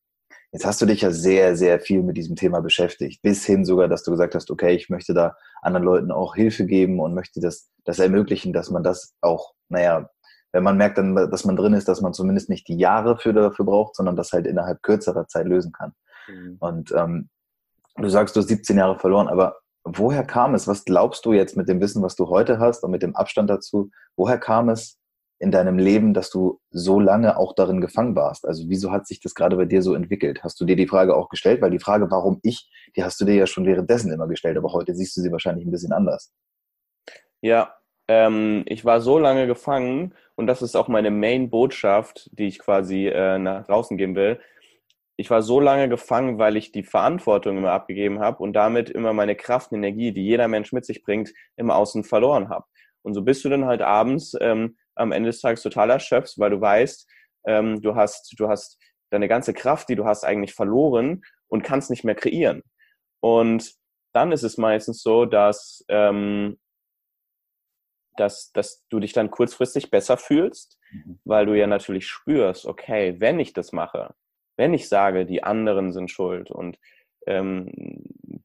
jetzt 0.51 0.65
hast 0.65 0.81
du 0.81 0.85
dich 0.85 1.01
ja 1.01 1.11
sehr, 1.11 1.55
sehr 1.55 1.79
viel 1.79 2.03
mit 2.03 2.17
diesem 2.17 2.35
Thema 2.35 2.61
beschäftigt, 2.61 3.21
bis 3.21 3.45
hin 3.45 3.65
sogar, 3.65 3.87
dass 3.87 4.03
du 4.03 4.11
gesagt 4.11 4.35
hast, 4.35 4.51
okay, 4.51 4.75
ich 4.75 4.89
möchte 4.89 5.13
da 5.13 5.37
anderen 5.61 5.85
Leuten 5.85 6.11
auch 6.11 6.35
Hilfe 6.35 6.65
geben 6.65 6.99
und 6.99 7.13
möchte 7.13 7.39
das, 7.39 7.69
das 7.85 7.99
ermöglichen, 7.99 8.53
dass 8.53 8.69
man 8.69 8.83
das 8.83 9.15
auch, 9.21 9.53
naja, 9.69 10.09
wenn 10.51 10.63
man 10.63 10.77
merkt 10.77 10.97
dann, 10.97 11.15
dass 11.15 11.45
man 11.45 11.55
drin 11.55 11.73
ist, 11.73 11.87
dass 11.87 12.01
man 12.01 12.13
zumindest 12.13 12.49
nicht 12.49 12.67
die 12.67 12.77
Jahre 12.77 13.17
für 13.17 13.33
dafür 13.33 13.65
braucht, 13.65 13.95
sondern 13.95 14.15
das 14.15 14.31
halt 14.31 14.47
innerhalb 14.47 14.81
kürzerer 14.81 15.27
Zeit 15.27 15.45
lösen 15.45 15.71
kann. 15.71 15.93
Mhm. 16.27 16.57
Und 16.59 16.91
ähm, 16.91 17.29
du 17.97 18.09
sagst, 18.09 18.35
du 18.35 18.39
hast 18.39 18.47
17 18.47 18.77
Jahre 18.77 18.97
verloren, 18.97 19.27
aber 19.27 19.57
woher 19.83 20.23
kam 20.23 20.55
es? 20.55 20.67
Was 20.67 20.85
glaubst 20.85 21.25
du 21.25 21.33
jetzt 21.33 21.57
mit 21.57 21.69
dem 21.69 21.81
Wissen, 21.81 22.03
was 22.03 22.15
du 22.15 22.29
heute 22.29 22.59
hast 22.59 22.83
und 22.83 22.91
mit 22.91 23.01
dem 23.01 23.15
Abstand 23.15 23.49
dazu? 23.49 23.91
Woher 24.15 24.37
kam 24.37 24.69
es 24.69 24.97
in 25.39 25.51
deinem 25.51 25.77
Leben, 25.77 26.13
dass 26.13 26.29
du 26.29 26.59
so 26.69 26.99
lange 26.99 27.37
auch 27.37 27.53
darin 27.55 27.81
gefangen 27.81 28.15
warst? 28.15 28.45
Also 28.45 28.65
wieso 28.67 28.91
hat 28.91 29.07
sich 29.07 29.21
das 29.21 29.35
gerade 29.35 29.55
bei 29.55 29.65
dir 29.65 29.81
so 29.81 29.93
entwickelt? 29.93 30.43
Hast 30.43 30.59
du 30.59 30.65
dir 30.65 30.75
die 30.75 30.87
Frage 30.87 31.15
auch 31.15 31.29
gestellt? 31.29 31.61
Weil 31.61 31.71
die 31.71 31.79
Frage, 31.79 32.11
warum 32.11 32.39
ich, 32.43 32.69
die 32.95 33.03
hast 33.03 33.19
du 33.21 33.25
dir 33.25 33.35
ja 33.35 33.47
schon 33.47 33.65
währenddessen 33.65 34.11
immer 34.11 34.27
gestellt, 34.27 34.57
aber 34.57 34.73
heute 34.73 34.93
siehst 34.93 35.15
du 35.15 35.21
sie 35.21 35.31
wahrscheinlich 35.31 35.65
ein 35.65 35.71
bisschen 35.71 35.93
anders. 35.93 36.33
Ja, 37.41 37.73
ähm, 38.09 38.63
ich 38.65 38.83
war 38.83 39.01
so 39.01 39.17
lange 39.17 39.47
gefangen 39.47 40.13
und 40.35 40.47
das 40.47 40.61
ist 40.61 40.75
auch 40.75 40.87
meine 40.87 41.11
Main-Botschaft, 41.11 42.29
die 42.33 42.47
ich 42.47 42.59
quasi 42.59 43.07
äh, 43.07 43.37
nach 43.37 43.65
draußen 43.65 43.97
geben 43.97 44.15
will. 44.15 44.39
Ich 45.19 45.29
war 45.29 45.41
so 45.41 45.59
lange 45.59 45.89
gefangen, 45.89 46.39
weil 46.39 46.55
ich 46.55 46.71
die 46.71 46.83
Verantwortung 46.83 47.57
immer 47.57 47.71
abgegeben 47.71 48.21
habe 48.21 48.41
und 48.41 48.53
damit 48.53 48.89
immer 48.89 49.11
meine 49.11 49.35
Kraft 49.35 49.73
und 49.73 49.79
Energie, 49.79 50.13
die 50.13 50.23
jeder 50.23 50.47
Mensch 50.47 50.71
mit 50.71 50.85
sich 50.85 51.03
bringt, 51.03 51.33
im 51.57 51.71
Außen 51.71 52.05
verloren 52.05 52.47
habe. 52.47 52.65
Und 53.01 53.15
so 53.15 53.21
bist 53.21 53.43
du 53.43 53.49
dann 53.49 53.65
halt 53.65 53.81
abends 53.81 54.33
ähm, 54.39 54.77
am 54.95 55.11
Ende 55.11 55.27
des 55.27 55.41
Tages 55.41 55.61
total 55.61 55.89
erschöpft, 55.89 56.39
weil 56.39 56.51
du 56.51 56.61
weißt, 56.61 57.05
ähm, 57.47 57.81
du 57.81 57.95
hast, 57.95 58.33
du 58.39 58.47
hast 58.47 58.79
deine 59.09 59.27
ganze 59.27 59.53
Kraft, 59.53 59.89
die 59.89 59.97
du 59.97 60.05
hast, 60.05 60.23
eigentlich 60.23 60.53
verloren 60.53 61.21
und 61.49 61.63
kannst 61.63 61.89
nicht 61.89 62.05
mehr 62.05 62.15
kreieren. 62.15 62.63
Und 63.19 63.73
dann 64.13 64.31
ist 64.31 64.43
es 64.43 64.57
meistens 64.57 65.03
so, 65.03 65.25
dass 65.25 65.83
ähm, 65.89 66.57
dass, 68.15 68.51
dass 68.51 68.85
du 68.87 68.99
dich 68.99 69.13
dann 69.13 69.31
kurzfristig 69.31 69.91
besser 69.91 70.17
fühlst, 70.17 70.77
mhm. 70.91 71.19
weil 71.25 71.45
du 71.45 71.57
ja 71.57 71.67
natürlich 71.67 72.07
spürst, 72.07 72.65
okay, 72.65 73.15
wenn 73.19 73.39
ich 73.39 73.53
das 73.53 73.71
mache, 73.71 74.13
wenn 74.59 74.73
ich 74.73 74.89
sage, 74.89 75.25
die 75.25 75.41
anderen 75.41 75.93
sind 75.93 76.11
schuld 76.11 76.51
und 76.51 76.77
ähm, 77.25 77.71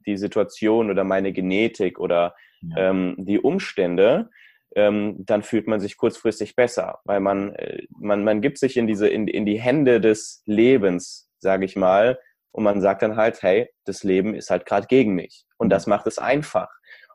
die 0.06 0.16
Situation 0.16 0.88
oder 0.88 1.02
meine 1.02 1.33
Genetik 1.33 1.99
oder 1.99 2.37
ja. 2.62 2.90
ähm, 2.90 3.16
die 3.18 3.40
Umstände, 3.40 4.30
ähm, 4.76 5.16
dann 5.26 5.42
fühlt 5.42 5.66
man 5.66 5.80
sich 5.80 5.97
kurzfristig 5.97 6.54
besser, 6.54 7.00
weil 7.04 7.18
man, 7.18 7.52
äh, 7.56 7.83
man, 7.99 8.23
man 8.23 8.40
gibt 8.40 8.59
sich 8.59 8.76
in 8.76 8.87
diese, 8.87 9.09
in, 9.09 9.26
in 9.26 9.44
die 9.44 9.61
Hände 9.61 10.00
des 10.00 10.42
Lebens, 10.47 11.28
sage 11.40 11.64
ich 11.64 11.75
mal, 11.75 12.21
und 12.52 12.62
man 12.62 12.80
sagt 12.80 13.02
dann 13.02 13.16
halt, 13.16 13.42
hey, 13.42 13.68
das 13.85 14.04
Leben 14.04 14.37
ist 14.37 14.50
halt 14.50 14.66
gerade 14.66 14.87
gegen 14.87 15.14
mich. 15.14 15.44
Und 15.59 15.71
das 15.71 15.88
macht 15.88 16.06
es 16.06 16.18
einfach. 16.18 16.71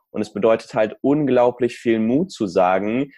Und 0.10 0.22
es 0.22 0.34
bedeutet 0.34 0.74
halt 0.74 0.98
unglaublich 1.00 1.78
viel 1.78 2.00
Mut 2.00 2.32
zu 2.32 2.48
sagen, 2.48 3.14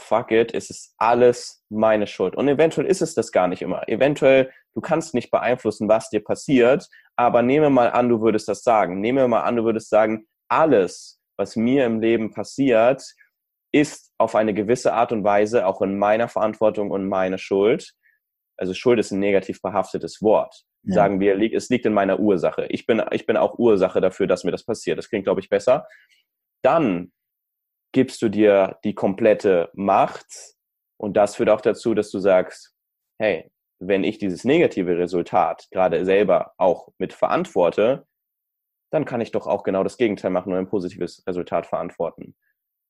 fuck 0.00 0.32
it, 0.32 0.54
es 0.54 0.70
ist 0.70 0.94
alles 0.98 1.64
meine 1.68 2.06
Schuld. 2.06 2.34
Und 2.34 2.48
eventuell 2.48 2.86
ist 2.86 3.02
es 3.02 3.14
das 3.14 3.32
gar 3.32 3.48
nicht 3.48 3.62
immer. 3.62 3.88
Eventuell, 3.88 4.50
du 4.74 4.80
kannst 4.80 5.14
nicht 5.14 5.30
beeinflussen, 5.30 5.88
was 5.88 6.10
dir 6.10 6.22
passiert, 6.24 6.88
aber 7.16 7.42
nehme 7.42 7.70
mal 7.70 7.90
an, 7.90 8.08
du 8.08 8.20
würdest 8.20 8.48
das 8.48 8.62
sagen. 8.62 9.00
Nehme 9.00 9.28
mal 9.28 9.42
an, 9.42 9.56
du 9.56 9.64
würdest 9.64 9.90
sagen, 9.90 10.26
alles, 10.48 11.20
was 11.36 11.54
mir 11.56 11.86
im 11.86 12.00
Leben 12.00 12.32
passiert, 12.32 13.02
ist 13.72 14.12
auf 14.18 14.34
eine 14.34 14.54
gewisse 14.54 14.92
Art 14.92 15.12
und 15.12 15.22
Weise 15.22 15.66
auch 15.66 15.80
in 15.82 15.98
meiner 15.98 16.28
Verantwortung 16.28 16.90
und 16.90 17.06
meine 17.06 17.38
Schuld. 17.38 17.92
Also 18.56 18.74
Schuld 18.74 18.98
ist 18.98 19.12
ein 19.12 19.20
negativ 19.20 19.62
behaftetes 19.62 20.22
Wort. 20.22 20.64
Ja. 20.82 20.94
Sagen 20.94 21.20
wir, 21.20 21.40
es 21.54 21.68
liegt 21.68 21.86
in 21.86 21.92
meiner 21.92 22.18
Ursache. 22.18 22.66
Ich 22.70 22.86
bin, 22.86 23.02
ich 23.12 23.26
bin 23.26 23.36
auch 23.36 23.58
Ursache 23.58 24.00
dafür, 24.00 24.26
dass 24.26 24.44
mir 24.44 24.50
das 24.50 24.64
passiert. 24.64 24.98
Das 24.98 25.08
klingt, 25.08 25.24
glaube 25.24 25.40
ich, 25.40 25.48
besser. 25.48 25.86
Dann 26.62 27.12
gibst 27.92 28.22
du 28.22 28.28
dir 28.28 28.78
die 28.84 28.94
komplette 28.94 29.70
Macht 29.74 30.26
und 30.96 31.16
das 31.16 31.36
führt 31.36 31.50
auch 31.50 31.60
dazu, 31.60 31.94
dass 31.94 32.10
du 32.10 32.18
sagst, 32.18 32.74
hey, 33.18 33.50
wenn 33.80 34.04
ich 34.04 34.18
dieses 34.18 34.44
negative 34.44 34.98
Resultat 34.98 35.66
gerade 35.70 36.04
selber 36.04 36.52
auch 36.58 36.88
mit 36.98 37.12
verantworte, 37.12 38.06
dann 38.92 39.04
kann 39.04 39.20
ich 39.20 39.30
doch 39.30 39.46
auch 39.46 39.62
genau 39.62 39.82
das 39.82 39.96
Gegenteil 39.96 40.30
machen 40.30 40.52
und 40.52 40.58
ein 40.58 40.68
positives 40.68 41.22
Resultat 41.26 41.66
verantworten. 41.66 42.34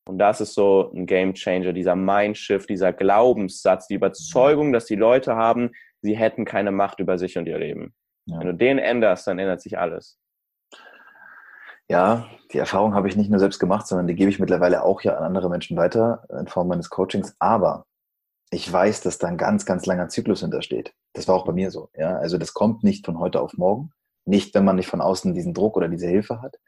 Und 0.08 0.18
das 0.18 0.40
ist 0.40 0.54
so 0.54 0.90
ein 0.94 1.06
Game 1.06 1.34
Changer, 1.34 1.72
dieser 1.72 1.94
Mindshift, 1.94 2.68
dieser 2.68 2.92
Glaubenssatz, 2.92 3.86
die 3.86 3.94
Überzeugung, 3.94 4.72
dass 4.72 4.86
die 4.86 4.96
Leute 4.96 5.36
haben, 5.36 5.70
sie 6.00 6.16
hätten 6.16 6.44
keine 6.44 6.72
Macht 6.72 7.00
über 7.00 7.18
sich 7.18 7.38
und 7.38 7.46
ihr 7.46 7.58
Leben. 7.58 7.94
Ja. 8.26 8.40
Wenn 8.40 8.46
du 8.48 8.54
den 8.54 8.78
änderst, 8.78 9.26
dann 9.26 9.38
ändert 9.38 9.60
sich 9.60 9.78
alles. 9.78 10.18
Ja, 11.90 12.28
die 12.52 12.58
Erfahrung 12.58 12.94
habe 12.94 13.08
ich 13.08 13.16
nicht 13.16 13.30
nur 13.30 13.40
selbst 13.40 13.58
gemacht, 13.58 13.84
sondern 13.88 14.06
die 14.06 14.14
gebe 14.14 14.30
ich 14.30 14.38
mittlerweile 14.38 14.84
auch 14.84 15.00
ja 15.02 15.16
an 15.16 15.24
andere 15.24 15.50
Menschen 15.50 15.76
weiter 15.76 16.22
in 16.38 16.46
Form 16.46 16.68
meines 16.68 16.88
Coachings. 16.88 17.34
Aber 17.40 17.84
ich 18.52 18.72
weiß, 18.72 19.00
dass 19.00 19.18
da 19.18 19.26
ein 19.26 19.36
ganz, 19.36 19.66
ganz 19.66 19.86
langer 19.86 20.08
Zyklus 20.08 20.38
hintersteht. 20.38 20.94
Das 21.14 21.26
war 21.26 21.34
auch 21.34 21.44
bei 21.44 21.52
mir 21.52 21.72
so. 21.72 21.88
Ja, 21.96 22.16
also 22.18 22.38
das 22.38 22.54
kommt 22.54 22.84
nicht 22.84 23.06
von 23.06 23.18
heute 23.18 23.40
auf 23.40 23.54
morgen. 23.54 23.90
Nicht, 24.24 24.54
wenn 24.54 24.64
man 24.64 24.76
nicht 24.76 24.86
von 24.86 25.00
außen 25.00 25.34
diesen 25.34 25.52
Druck 25.52 25.76
oder 25.76 25.88
diese 25.88 26.06
Hilfe 26.06 26.40
hat. 26.40 26.60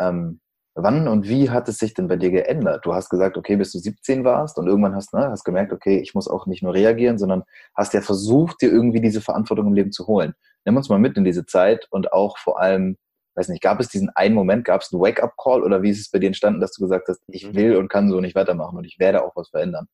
Ähm, 0.00 0.40
wann 0.74 1.06
und 1.06 1.28
wie 1.28 1.48
hat 1.50 1.68
es 1.68 1.78
sich 1.78 1.94
denn 1.94 2.08
bei 2.08 2.16
dir 2.16 2.32
geändert? 2.32 2.84
Du 2.84 2.92
hast 2.92 3.08
gesagt, 3.08 3.36
okay, 3.36 3.54
bis 3.54 3.70
du 3.70 3.78
17 3.78 4.24
warst 4.24 4.58
und 4.58 4.66
irgendwann 4.66 4.96
hast, 4.96 5.14
ne, 5.14 5.28
hast 5.30 5.44
gemerkt, 5.44 5.72
okay, 5.72 6.00
ich 6.00 6.16
muss 6.16 6.26
auch 6.26 6.46
nicht 6.46 6.64
nur 6.64 6.74
reagieren, 6.74 7.18
sondern 7.18 7.44
hast 7.76 7.94
ja 7.94 8.00
versucht, 8.00 8.60
dir 8.62 8.72
irgendwie 8.72 9.00
diese 9.00 9.20
Verantwortung 9.20 9.68
im 9.68 9.74
Leben 9.74 9.92
zu 9.92 10.08
holen. 10.08 10.34
Nimm 10.64 10.76
uns 10.76 10.88
mal 10.88 10.98
mit 10.98 11.16
in 11.16 11.22
diese 11.22 11.46
Zeit 11.46 11.86
und 11.90 12.12
auch 12.12 12.36
vor 12.38 12.60
allem, 12.60 12.96
weiß 13.36 13.48
nicht, 13.48 13.62
gab 13.62 13.80
es 13.80 13.88
diesen 13.88 14.10
einen 14.10 14.34
Moment, 14.34 14.64
gab 14.64 14.80
es 14.80 14.92
einen 14.92 15.02
Wake-up-Call 15.02 15.62
oder 15.62 15.82
wie 15.82 15.90
ist 15.90 16.00
es 16.00 16.10
bei 16.10 16.18
dir 16.18 16.28
entstanden, 16.28 16.60
dass 16.60 16.72
du 16.72 16.82
gesagt 16.82 17.08
hast, 17.08 17.20
ich 17.28 17.46
mhm. 17.46 17.54
will 17.54 17.76
und 17.76 17.88
kann 17.88 18.10
so 18.10 18.20
nicht 18.20 18.34
weitermachen 18.34 18.76
und 18.78 18.84
ich 18.84 18.98
werde 18.98 19.22
auch 19.24 19.36
was 19.36 19.50
verändern? 19.50 19.88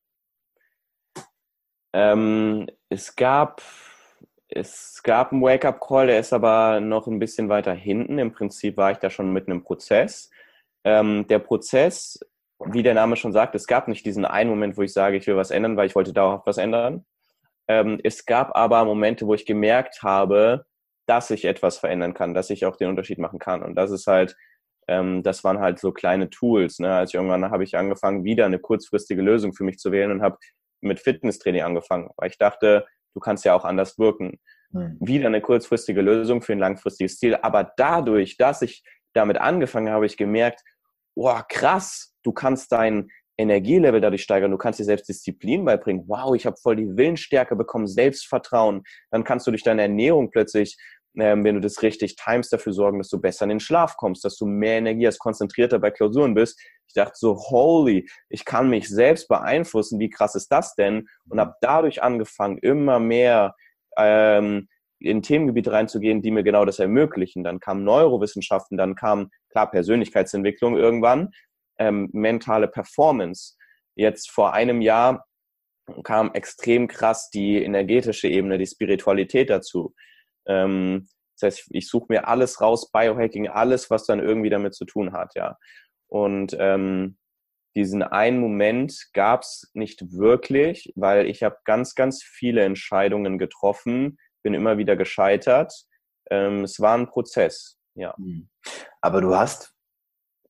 Ähm, 1.93 2.67
es 2.89 3.15
gab 3.15 3.61
es 4.55 5.01
gab 5.03 5.31
einen 5.31 5.41
Wake-up-Call, 5.41 6.07
der 6.07 6.19
ist 6.19 6.31
aber 6.31 6.79
noch 6.79 7.07
ein 7.07 7.19
bisschen 7.19 7.49
weiter 7.49 7.73
hinten. 7.73 8.19
Im 8.19 8.31
Prinzip 8.31 8.77
war 8.77 8.91
ich 8.91 8.97
da 8.97 9.09
schon 9.09 9.33
mitten 9.33 9.51
im 9.51 9.63
Prozess. 9.63 10.29
Ähm, 10.83 11.25
der 11.27 11.39
Prozess, 11.39 12.19
wie 12.59 12.83
der 12.83 12.93
Name 12.93 13.15
schon 13.15 13.33
sagt, 13.33 13.55
es 13.55 13.65
gab 13.65 13.87
nicht 13.87 14.05
diesen 14.05 14.25
einen 14.25 14.49
Moment, 14.49 14.77
wo 14.77 14.83
ich 14.83 14.93
sage, 14.93 15.17
ich 15.17 15.25
will 15.25 15.37
was 15.37 15.49
ändern, 15.49 15.75
weil 15.75 15.87
ich 15.87 15.95
wollte 15.95 16.13
dauerhaft 16.13 16.45
was 16.45 16.57
ändern. 16.57 17.05
Ähm, 17.67 17.99
es 18.03 18.25
gab 18.25 18.55
aber 18.55 18.85
Momente, 18.85 19.25
wo 19.25 19.33
ich 19.33 19.45
gemerkt 19.45 20.03
habe, 20.03 20.65
dass 21.05 21.29
ich 21.31 21.45
etwas 21.45 21.77
verändern 21.77 22.13
kann, 22.13 22.33
dass 22.33 22.49
ich 22.49 22.65
auch 22.65 22.75
den 22.75 22.89
Unterschied 22.89 23.19
machen 23.19 23.39
kann. 23.39 23.61
Und 23.61 23.75
das 23.75 23.91
ist 23.91 24.07
halt, 24.07 24.35
ähm, 24.87 25.23
das 25.23 25.43
waren 25.43 25.59
halt 25.59 25.79
so 25.79 25.91
kleine 25.91 26.29
Tools. 26.29 26.79
Ne? 26.79 26.93
Also 26.93 27.17
irgendwann 27.17 27.51
habe 27.51 27.63
ich 27.63 27.77
angefangen, 27.77 28.23
wieder 28.23 28.45
eine 28.45 28.59
kurzfristige 28.59 29.21
Lösung 29.21 29.53
für 29.53 29.63
mich 29.63 29.77
zu 29.77 29.91
wählen 29.91 30.11
und 30.11 30.21
habe 30.21 30.37
mit 30.81 30.99
Fitnesstraining 30.99 31.61
angefangen, 31.61 32.09
weil 32.17 32.29
ich 32.29 32.37
dachte, 32.37 32.85
du 33.13 33.19
kannst 33.19 33.45
ja 33.45 33.53
auch 33.53 33.65
anders 33.65 33.97
wirken. 33.97 34.39
Mhm. 34.71 34.97
Wieder 34.99 35.27
eine 35.27 35.41
kurzfristige 35.41 36.01
Lösung 36.01 36.41
für 36.41 36.53
ein 36.53 36.59
langfristiges 36.59 37.17
Ziel. 37.17 37.35
Aber 37.35 37.71
dadurch, 37.77 38.37
dass 38.37 38.61
ich 38.61 38.83
damit 39.13 39.37
angefangen 39.37 39.87
habe, 39.87 39.95
habe 39.95 40.05
ich 40.05 40.17
gemerkt, 40.17 40.61
wow, 41.15 41.43
krass, 41.47 42.15
du 42.23 42.31
kannst 42.31 42.71
dein 42.71 43.09
Energielevel 43.37 44.01
dadurch 44.01 44.23
steigern, 44.23 44.51
du 44.51 44.57
kannst 44.57 44.79
dir 44.79 44.85
selbst 44.85 45.09
Disziplin 45.09 45.65
beibringen. 45.65 46.03
Wow, 46.07 46.35
ich 46.35 46.45
habe 46.45 46.57
voll 46.61 46.75
die 46.75 46.95
Willensstärke 46.97 47.55
bekommen, 47.55 47.87
Selbstvertrauen. 47.87 48.83
Dann 49.11 49.23
kannst 49.23 49.47
du 49.47 49.51
durch 49.51 49.63
deine 49.63 49.83
Ernährung 49.83 50.29
plötzlich, 50.29 50.77
ähm, 51.17 51.43
wenn 51.43 51.55
du 51.55 51.61
das 51.61 51.81
richtig 51.81 52.15
timest, 52.15 52.53
dafür 52.53 52.73
sorgen, 52.73 52.99
dass 52.99 53.09
du 53.09 53.19
besser 53.19 53.43
in 53.43 53.49
den 53.49 53.59
Schlaf 53.59 53.97
kommst, 53.97 54.23
dass 54.23 54.37
du 54.37 54.45
mehr 54.45 54.77
Energie 54.77 55.07
hast, 55.07 55.19
konzentrierter 55.19 55.79
bei 55.79 55.91
Klausuren 55.91 56.35
bist. 56.35 56.59
Ich 56.87 56.93
dachte 56.93 57.13
so, 57.15 57.35
holy, 57.35 58.07
ich 58.29 58.45
kann 58.45 58.69
mich 58.69 58.87
selbst 58.87 59.27
beeinflussen, 59.27 59.99
wie 59.99 60.09
krass 60.09 60.35
ist 60.35 60.49
das 60.49 60.75
denn? 60.75 61.07
Und 61.27 61.39
habe 61.39 61.55
dadurch 61.61 62.03
angefangen, 62.03 62.59
immer 62.59 62.99
mehr 62.99 63.55
ähm, 63.97 64.67
in 64.99 65.21
Themengebiete 65.21 65.71
reinzugehen, 65.71 66.21
die 66.21 66.31
mir 66.31 66.43
genau 66.43 66.65
das 66.65 66.79
ermöglichen. 66.79 67.43
Dann 67.43 67.59
kamen 67.59 67.83
Neurowissenschaften, 67.83 68.77
dann 68.77 68.95
kam, 68.95 69.29
klar, 69.49 69.69
Persönlichkeitsentwicklung 69.69 70.77
irgendwann, 70.77 71.31
ähm, 71.77 72.09
mentale 72.13 72.67
Performance. 72.67 73.55
Jetzt 73.95 74.31
vor 74.31 74.53
einem 74.53 74.81
Jahr 74.81 75.25
kam 76.03 76.33
extrem 76.33 76.87
krass 76.87 77.29
die 77.29 77.63
energetische 77.63 78.27
Ebene, 78.27 78.57
die 78.57 78.67
Spiritualität 78.67 79.49
dazu. 79.49 79.93
Ähm, 80.47 81.07
das 81.39 81.47
heißt, 81.47 81.69
ich 81.71 81.87
suche 81.89 82.05
mir 82.09 82.27
alles 82.27 82.61
raus, 82.61 82.91
Biohacking, 82.91 83.49
alles, 83.49 83.89
was 83.89 84.05
dann 84.05 84.19
irgendwie 84.19 84.49
damit 84.49 84.75
zu 84.75 84.85
tun 84.85 85.13
hat, 85.13 85.33
ja. 85.35 85.57
Und 86.07 86.55
ähm, 86.59 87.17
diesen 87.75 88.03
einen 88.03 88.39
Moment 88.39 89.09
gab 89.13 89.41
es 89.41 89.71
nicht 89.73 90.11
wirklich, 90.11 90.93
weil 90.95 91.25
ich 91.25 91.41
habe 91.41 91.57
ganz, 91.65 91.95
ganz 91.95 92.23
viele 92.23 92.63
Entscheidungen 92.63 93.39
getroffen, 93.39 94.17
bin 94.43 94.53
immer 94.53 94.77
wieder 94.77 94.95
gescheitert. 94.95 95.73
Ähm, 96.29 96.63
es 96.63 96.79
war 96.79 96.95
ein 96.95 97.07
Prozess, 97.07 97.79
ja. 97.95 98.15
Hm. 98.17 98.49
Aber 99.01 99.21
du 99.21 99.35
hast 99.35 99.72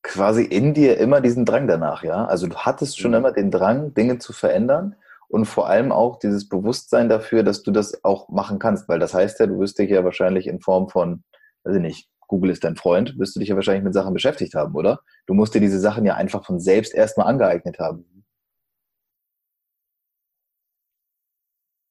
quasi 0.03 0.43
in 0.43 0.73
dir 0.73 0.97
immer 0.97 1.21
diesen 1.21 1.45
Drang 1.45 1.67
danach, 1.67 2.03
ja? 2.03 2.25
Also 2.25 2.47
du 2.47 2.57
hattest 2.57 2.99
schon 2.99 3.11
mhm. 3.11 3.17
immer 3.17 3.31
den 3.31 3.51
Drang, 3.51 3.93
Dinge 3.93 4.19
zu 4.19 4.33
verändern 4.33 4.95
und 5.29 5.45
vor 5.45 5.67
allem 5.69 5.91
auch 5.91 6.19
dieses 6.19 6.47
Bewusstsein 6.47 7.09
dafür, 7.09 7.43
dass 7.43 7.63
du 7.63 7.71
das 7.71 8.03
auch 8.03 8.29
machen 8.29 8.59
kannst, 8.59 8.87
weil 8.89 8.99
das 8.99 9.13
heißt 9.13 9.39
ja, 9.39 9.47
du 9.47 9.59
wirst 9.59 9.79
dich 9.79 9.89
ja 9.89 10.03
wahrscheinlich 10.03 10.47
in 10.47 10.59
Form 10.59 10.89
von, 10.89 11.23
weiß 11.63 11.77
ich 11.77 11.81
nicht, 11.81 12.09
Google 12.27 12.51
ist 12.51 12.63
dein 12.63 12.75
Freund, 12.75 13.17
wirst 13.17 13.35
du 13.35 13.39
dich 13.39 13.49
ja 13.49 13.55
wahrscheinlich 13.55 13.83
mit 13.83 13.93
Sachen 13.93 14.13
beschäftigt 14.13 14.55
haben, 14.55 14.75
oder? 14.75 14.99
Du 15.25 15.33
musst 15.33 15.53
dir 15.55 15.61
diese 15.61 15.79
Sachen 15.79 16.05
ja 16.05 16.15
einfach 16.15 16.45
von 16.45 16.59
selbst 16.59 16.93
erstmal 16.93 17.27
angeeignet 17.27 17.79
haben. 17.79 18.25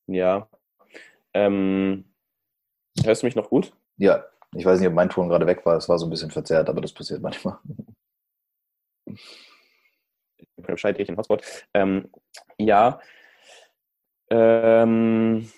Ja. 0.07 0.49
Ähm, 1.35 2.05
hörst 3.05 3.23
du 3.23 3.27
mich 3.27 3.37
noch 3.37 3.49
gut? 3.49 3.73
Ja, 3.97 4.25
ich 4.55 4.65
weiß 4.65 4.81
nicht, 4.81 4.89
ob 4.89 4.95
mein 4.95 5.09
Ton 5.09 5.29
gerade 5.29 5.47
weg 5.47 5.65
war. 5.65 5.77
Es 5.77 5.89
war 5.89 5.99
so 5.99 6.07
ein 6.07 6.11
bisschen 6.11 6.31
verzerrt, 6.31 6.69
aber 6.69 6.81
das 6.81 6.93
passiert 6.93 7.23
manchmal. 7.23 7.59
Bescheid, 10.57 10.99
ich 10.99 11.07
den 11.07 11.17
Hotspot. 11.17 11.43
Ähm, 11.75 12.11
ja, 12.59 13.01
ähm, 14.31 15.51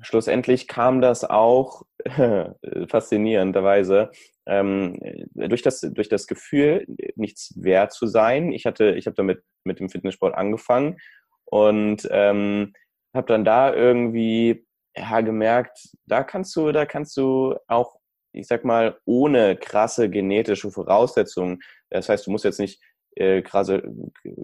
schlussendlich 0.00 0.68
kam 0.68 1.00
das 1.00 1.24
auch 1.24 1.82
faszinierenderweise 2.88 4.10
ähm, 4.46 4.98
durch, 5.34 5.62
das, 5.62 5.80
durch 5.80 6.08
das 6.08 6.26
Gefühl, 6.26 6.86
nichts 7.16 7.52
wert 7.56 7.92
zu 7.92 8.06
sein. 8.06 8.52
Ich 8.52 8.66
hatte, 8.66 8.92
ich 8.92 9.06
habe 9.06 9.16
damit 9.16 9.42
mit 9.64 9.80
dem 9.80 9.88
Fitnesssport 9.88 10.34
angefangen 10.34 10.98
und 11.44 12.08
ähm, 12.10 12.72
habe 13.14 13.26
dann 13.26 13.44
da 13.44 13.74
irgendwie 13.74 14.66
ja, 14.96 15.20
gemerkt, 15.20 15.90
da 16.06 16.22
kannst 16.22 16.54
du, 16.56 16.72
da 16.72 16.86
kannst 16.86 17.16
du 17.16 17.56
auch 17.66 17.98
ich 18.36 18.46
sag 18.46 18.64
mal, 18.64 18.98
ohne 19.04 19.56
krasse 19.56 20.10
genetische 20.10 20.70
Voraussetzungen. 20.70 21.60
Das 21.90 22.08
heißt, 22.08 22.26
du 22.26 22.30
musst 22.30 22.44
jetzt 22.44 22.60
nicht 22.60 22.80
äh, 23.16 23.42
krasse, 23.42 23.82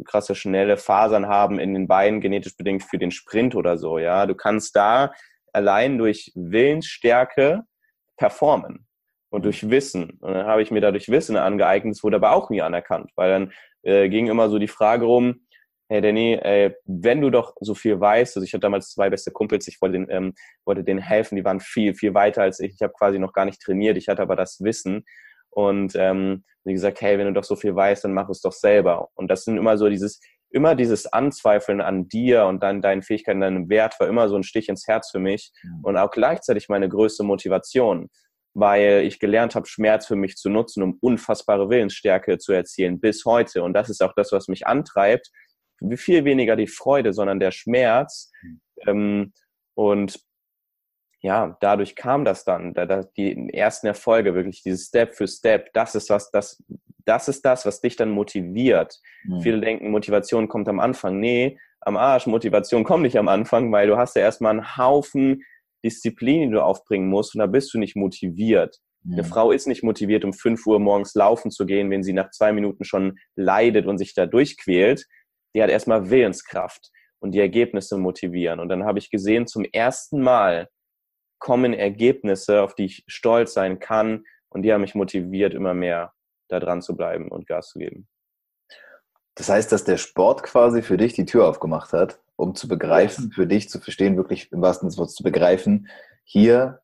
krasse 0.04 0.34
schnelle 0.34 0.76
Fasern 0.76 1.26
haben 1.26 1.58
in 1.58 1.74
den 1.74 1.88
Beinen, 1.88 2.20
genetisch 2.20 2.56
bedingt 2.56 2.82
für 2.82 2.98
den 2.98 3.10
Sprint 3.10 3.54
oder 3.54 3.78
so. 3.78 3.98
Ja, 3.98 4.26
du 4.26 4.34
kannst 4.34 4.76
da 4.76 5.12
allein 5.52 5.98
durch 5.98 6.32
Willensstärke 6.34 7.62
performen 8.16 8.86
und 9.30 9.44
durch 9.44 9.68
Wissen. 9.70 10.18
Und 10.20 10.34
dann 10.34 10.46
habe 10.46 10.62
ich 10.62 10.70
mir 10.70 10.80
dadurch 10.80 11.08
Wissen 11.08 11.36
angeeignet, 11.36 11.94
es 11.94 12.04
wurde 12.04 12.16
aber 12.16 12.32
auch 12.32 12.50
nie 12.50 12.62
anerkannt, 12.62 13.10
weil 13.16 13.30
dann 13.30 13.52
äh, 13.82 14.08
ging 14.08 14.28
immer 14.28 14.48
so 14.48 14.58
die 14.58 14.68
Frage 14.68 15.04
rum, 15.04 15.46
hey 15.88 16.00
Danny, 16.00 16.38
ey, 16.40 16.74
wenn 16.86 17.20
du 17.20 17.28
doch 17.28 17.54
so 17.60 17.74
viel 17.74 18.00
weißt, 18.00 18.36
also 18.36 18.44
ich 18.44 18.54
hatte 18.54 18.62
damals 18.62 18.90
zwei 18.90 19.10
beste 19.10 19.30
Kumpels, 19.30 19.68
ich 19.68 19.80
wollte, 19.82 19.98
den, 19.98 20.06
ähm, 20.10 20.34
wollte 20.64 20.84
denen 20.84 21.00
helfen, 21.00 21.36
die 21.36 21.44
waren 21.44 21.60
viel, 21.60 21.94
viel 21.94 22.14
weiter 22.14 22.42
als 22.42 22.60
ich. 22.60 22.74
Ich 22.74 22.82
habe 22.82 22.94
quasi 22.94 23.18
noch 23.18 23.34
gar 23.34 23.44
nicht 23.44 23.60
trainiert, 23.60 23.98
ich 23.98 24.08
hatte 24.08 24.22
aber 24.22 24.36
das 24.36 24.60
Wissen. 24.60 25.04
Und 25.54 25.94
ähm, 25.96 26.44
wie 26.64 26.72
gesagt, 26.72 27.00
hey, 27.00 27.18
wenn 27.18 27.26
du 27.26 27.32
doch 27.32 27.44
so 27.44 27.56
viel 27.56 27.74
weißt, 27.74 28.04
dann 28.04 28.14
mach 28.14 28.28
es 28.28 28.40
doch 28.40 28.52
selber. 28.52 29.08
Und 29.14 29.30
das 29.30 29.44
sind 29.44 29.58
immer 29.58 29.76
so 29.76 29.88
dieses, 29.88 30.20
immer 30.50 30.74
dieses 30.74 31.12
Anzweifeln 31.12 31.80
an 31.80 32.08
dir 32.08 32.46
und 32.46 32.62
dann 32.62 32.82
deinen 32.82 33.02
Fähigkeiten, 33.02 33.40
deinem 33.40 33.68
Wert 33.68 33.98
war 34.00 34.08
immer 34.08 34.28
so 34.28 34.36
ein 34.36 34.42
Stich 34.42 34.68
ins 34.68 34.86
Herz 34.86 35.10
für 35.10 35.18
mich 35.18 35.52
mhm. 35.62 35.84
und 35.84 35.96
auch 35.96 36.10
gleichzeitig 36.10 36.68
meine 36.68 36.88
größte 36.88 37.22
Motivation, 37.22 38.08
weil 38.54 39.02
ich 39.04 39.18
gelernt 39.18 39.54
habe, 39.54 39.66
Schmerz 39.66 40.06
für 40.06 40.16
mich 40.16 40.36
zu 40.36 40.48
nutzen, 40.48 40.82
um 40.82 40.98
unfassbare 41.00 41.68
Willensstärke 41.68 42.38
zu 42.38 42.52
erzielen 42.52 43.00
bis 43.00 43.24
heute. 43.24 43.62
Und 43.62 43.74
das 43.74 43.90
ist 43.90 44.02
auch 44.02 44.12
das, 44.14 44.32
was 44.32 44.48
mich 44.48 44.66
antreibt. 44.66 45.30
Viel 45.96 46.24
weniger 46.24 46.56
die 46.56 46.68
Freude, 46.68 47.12
sondern 47.12 47.40
der 47.40 47.50
Schmerz. 47.50 48.30
Mhm. 48.42 48.60
Ähm, 48.86 49.32
und 49.74 50.20
ja, 51.22 51.56
dadurch 51.60 51.94
kam 51.94 52.24
das 52.24 52.44
dann, 52.44 52.74
da, 52.74 52.84
da, 52.84 53.02
die 53.16 53.54
ersten 53.54 53.86
Erfolge, 53.86 54.34
wirklich 54.34 54.62
dieses 54.62 54.88
Step 54.88 55.14
für 55.14 55.28
Step, 55.28 55.72
das 55.72 55.94
ist 55.94 56.10
was, 56.10 56.30
das, 56.32 56.62
das 57.04 57.28
ist 57.28 57.44
das, 57.44 57.64
was 57.64 57.80
dich 57.80 57.96
dann 57.96 58.10
motiviert. 58.10 58.98
Mhm. 59.24 59.40
Viele 59.40 59.60
denken, 59.60 59.90
Motivation 59.90 60.48
kommt 60.48 60.68
am 60.68 60.80
Anfang. 60.80 61.20
Nee, 61.20 61.58
am 61.80 61.96
Arsch, 61.96 62.26
Motivation 62.26 62.84
kommt 62.84 63.04
nicht 63.04 63.18
am 63.18 63.28
Anfang, 63.28 63.70
weil 63.72 63.86
du 63.86 63.96
hast 63.96 64.16
ja 64.16 64.22
erstmal 64.22 64.50
einen 64.50 64.76
Haufen 64.76 65.42
Disziplin, 65.84 66.48
die 66.48 66.54
du 66.54 66.62
aufbringen 66.62 67.08
musst 67.08 67.34
und 67.34 67.40
da 67.40 67.46
bist 67.46 67.72
du 67.74 67.78
nicht 67.78 67.96
motiviert. 67.96 68.78
Mhm. 69.04 69.14
Eine 69.14 69.24
Frau 69.24 69.52
ist 69.52 69.66
nicht 69.66 69.82
motiviert, 69.82 70.24
um 70.24 70.32
5 70.32 70.66
Uhr 70.66 70.80
morgens 70.80 71.14
laufen 71.14 71.50
zu 71.50 71.66
gehen, 71.66 71.90
wenn 71.90 72.02
sie 72.02 72.12
nach 72.12 72.30
zwei 72.30 72.52
Minuten 72.52 72.84
schon 72.84 73.18
leidet 73.36 73.86
und 73.86 73.98
sich 73.98 74.14
da 74.14 74.26
durchquält. 74.26 75.06
Die 75.54 75.62
hat 75.62 75.70
erstmal 75.70 76.10
Willenskraft 76.10 76.90
und 77.20 77.32
die 77.32 77.40
Ergebnisse 77.40 77.98
motivieren. 77.98 78.60
Und 78.60 78.68
dann 78.68 78.84
habe 78.84 78.98
ich 78.98 79.10
gesehen, 79.10 79.46
zum 79.46 79.64
ersten 79.64 80.20
Mal, 80.20 80.68
kommen 81.42 81.74
Ergebnisse, 81.74 82.62
auf 82.62 82.76
die 82.76 82.84
ich 82.84 83.04
stolz 83.08 83.52
sein 83.52 83.80
kann. 83.80 84.24
Und 84.48 84.62
die 84.62 84.72
haben 84.72 84.82
mich 84.82 84.94
motiviert, 84.94 85.54
immer 85.54 85.74
mehr 85.74 86.12
da 86.46 86.60
dran 86.60 86.82
zu 86.82 86.94
bleiben 86.94 87.32
und 87.32 87.48
Gas 87.48 87.70
zu 87.70 87.80
geben. 87.80 88.06
Das 89.34 89.48
heißt, 89.48 89.72
dass 89.72 89.82
der 89.82 89.96
Sport 89.96 90.44
quasi 90.44 90.82
für 90.82 90.96
dich 90.96 91.14
die 91.14 91.24
Tür 91.24 91.48
aufgemacht 91.48 91.92
hat, 91.92 92.20
um 92.36 92.54
zu 92.54 92.68
begreifen, 92.68 93.32
für 93.32 93.48
dich 93.48 93.68
zu 93.68 93.80
verstehen, 93.80 94.16
wirklich 94.16 94.52
im 94.52 94.62
wahrsten 94.62 94.88
Sinne 94.88 95.08
zu 95.08 95.24
begreifen, 95.24 95.88
hier 96.22 96.80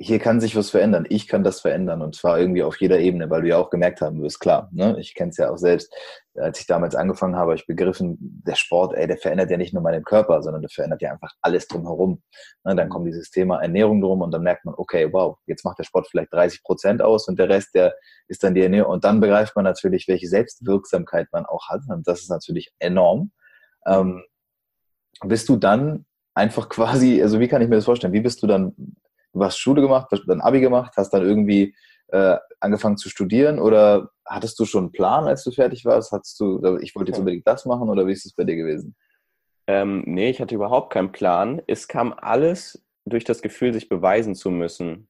hier 0.00 0.20
kann 0.20 0.40
sich 0.40 0.54
was 0.54 0.70
verändern. 0.70 1.06
Ich 1.08 1.26
kann 1.26 1.42
das 1.42 1.60
verändern 1.60 2.02
und 2.02 2.14
zwar 2.14 2.38
irgendwie 2.38 2.62
auf 2.62 2.80
jeder 2.80 3.00
Ebene, 3.00 3.30
weil 3.30 3.42
du 3.42 3.48
ja 3.48 3.58
auch 3.58 3.68
gemerkt 3.68 4.00
haben 4.00 4.22
wirst, 4.22 4.38
klar, 4.38 4.70
ne? 4.72 4.96
ich 5.00 5.12
kenne 5.12 5.30
es 5.30 5.38
ja 5.38 5.50
auch 5.50 5.56
selbst, 5.58 5.92
als 6.36 6.60
ich 6.60 6.66
damals 6.68 6.94
angefangen 6.94 7.34
habe, 7.34 7.50
habe 7.50 7.56
ich 7.56 7.66
begriffen, 7.66 8.16
der 8.46 8.54
Sport, 8.54 8.94
ey, 8.94 9.08
der 9.08 9.16
verändert 9.16 9.50
ja 9.50 9.56
nicht 9.56 9.74
nur 9.74 9.82
meinen 9.82 10.04
Körper, 10.04 10.40
sondern 10.40 10.62
der 10.62 10.70
verändert 10.70 11.02
ja 11.02 11.10
einfach 11.10 11.32
alles 11.42 11.66
drumherum. 11.66 12.22
Ne? 12.62 12.76
Dann 12.76 12.88
kommt 12.88 13.08
dieses 13.08 13.30
Thema 13.32 13.60
Ernährung 13.60 14.00
drum 14.00 14.22
und 14.22 14.30
dann 14.30 14.42
merkt 14.42 14.64
man, 14.64 14.76
okay, 14.76 15.12
wow, 15.12 15.36
jetzt 15.46 15.64
macht 15.64 15.80
der 15.80 15.84
Sport 15.84 16.06
vielleicht 16.08 16.32
30 16.32 16.62
Prozent 16.62 17.02
aus 17.02 17.26
und 17.26 17.36
der 17.36 17.48
Rest, 17.48 17.74
der 17.74 17.92
ist 18.28 18.44
dann 18.44 18.54
die 18.54 18.62
Ernährung 18.62 18.92
und 18.92 19.04
dann 19.04 19.18
begreift 19.18 19.56
man 19.56 19.64
natürlich, 19.64 20.06
welche 20.06 20.28
Selbstwirksamkeit 20.28 21.26
man 21.32 21.44
auch 21.44 21.68
hat 21.68 21.80
und 21.88 22.06
das 22.06 22.20
ist 22.20 22.30
natürlich 22.30 22.70
enorm. 22.78 23.32
Ähm, 23.84 24.22
bist 25.24 25.48
du 25.48 25.56
dann 25.56 26.06
einfach 26.34 26.68
quasi, 26.68 27.20
also 27.20 27.40
wie 27.40 27.48
kann 27.48 27.62
ich 27.62 27.68
mir 27.68 27.74
das 27.74 27.84
vorstellen, 27.84 28.12
wie 28.12 28.20
bist 28.20 28.40
du 28.44 28.46
dann 28.46 28.76
du 29.32 29.44
hast 29.44 29.58
Schule 29.58 29.82
gemacht, 29.82 30.08
hast 30.10 30.24
dann 30.26 30.40
Abi 30.40 30.60
gemacht, 30.60 30.94
hast 30.96 31.10
dann 31.10 31.22
irgendwie 31.22 31.74
äh, 32.08 32.36
angefangen 32.60 32.96
zu 32.96 33.08
studieren 33.08 33.58
oder 33.58 34.10
hattest 34.24 34.58
du 34.58 34.64
schon 34.64 34.84
einen 34.84 34.92
Plan, 34.92 35.26
als 35.26 35.44
du 35.44 35.50
fertig 35.50 35.84
warst? 35.84 36.12
Hattest 36.12 36.38
du, 36.40 36.78
ich 36.80 36.94
wollte 36.94 37.10
jetzt 37.10 37.18
unbedingt 37.18 37.46
das 37.46 37.64
machen 37.66 37.88
oder 37.88 38.06
wie 38.06 38.12
ist 38.12 38.26
es 38.26 38.34
bei 38.34 38.44
dir 38.44 38.56
gewesen? 38.56 38.96
Ähm, 39.66 40.02
nee, 40.06 40.30
ich 40.30 40.40
hatte 40.40 40.54
überhaupt 40.54 40.92
keinen 40.92 41.12
Plan. 41.12 41.60
Es 41.66 41.88
kam 41.88 42.14
alles 42.14 42.82
durch 43.04 43.24
das 43.24 43.42
Gefühl, 43.42 43.72
sich 43.72 43.88
beweisen 43.88 44.34
zu 44.34 44.50
müssen. 44.50 45.08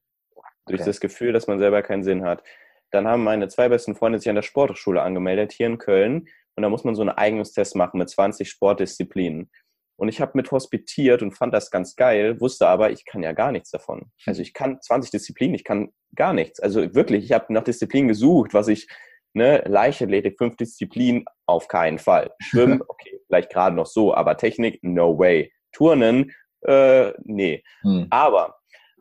Durch 0.67 0.81
okay. 0.81 0.91
das 0.91 1.01
Gefühl, 1.01 1.33
dass 1.33 1.47
man 1.47 1.59
selber 1.59 1.83
keinen 1.83 2.03
Sinn 2.03 2.25
hat. 2.25 2.43
Dann 2.91 3.07
haben 3.07 3.23
meine 3.23 3.49
zwei 3.49 3.69
besten 3.69 3.95
Freunde 3.95 4.19
sich 4.19 4.29
an 4.29 4.35
der 4.35 4.43
Sporthochschule 4.43 5.03
angemeldet, 5.03 5.53
hier 5.53 5.67
in 5.67 5.79
Köln. 5.79 6.29
Und 6.57 6.63
da 6.63 6.69
muss 6.69 6.85
man 6.85 6.95
so 6.97 7.03
einen 7.03 7.11
Eignungstest 7.11 7.77
machen 7.77 7.99
mit 7.99 8.11
20 8.11 8.49
Sportdisziplinen. 8.49 9.51
Und 9.99 10.09
ich 10.09 10.21
habe 10.21 10.33
mit 10.35 10.53
hospitiert 10.53 11.23
und 11.23 11.33
fand 11.33 11.53
das 11.53 11.73
ganz 11.73 11.97
geil, 11.97 12.41
wusste 12.41 12.69
aber, 12.69 12.93
ich 12.93 13.05
kann 13.05 13.21
ja 13.25 13.33
gar 13.33 13.51
nichts 13.51 13.71
davon. 13.71 14.13
Also 14.27 14.41
ich 14.43 14.55
kann 14.55 14.81
20 14.81 15.11
Disziplinen, 15.11 15.57
ich 15.57 15.65
kann 15.65 15.93
gar 16.15 16.33
nichts. 16.33 16.61
Also 16.61 16.95
wirklich, 16.95 17.25
ich 17.25 17.33
habe 17.33 17.53
nach 17.53 17.65
Disziplinen 17.65 18.07
gesucht, 18.07 18.55
was 18.55 18.69
ich, 18.69 18.87
ne, 19.33 19.65
Leichtathletik, 19.67 20.39
fünf 20.39 20.57
Disziplinen, 20.57 21.25
auf 21.47 21.67
keinen 21.67 21.99
Fall. 21.99 22.31
Schwimmen, 22.39 22.81
okay, 22.89 23.21
vielleicht 23.27 23.51
gerade 23.51 23.75
noch 23.75 23.87
so, 23.87 24.15
aber 24.15 24.37
Technik, 24.37 24.79
no 24.83 25.19
way. 25.19 25.53
Turnen, 25.73 26.33
äh, 26.63 27.13
nee. 27.25 27.65
Hm. 27.81 28.07
Aber 28.11 28.57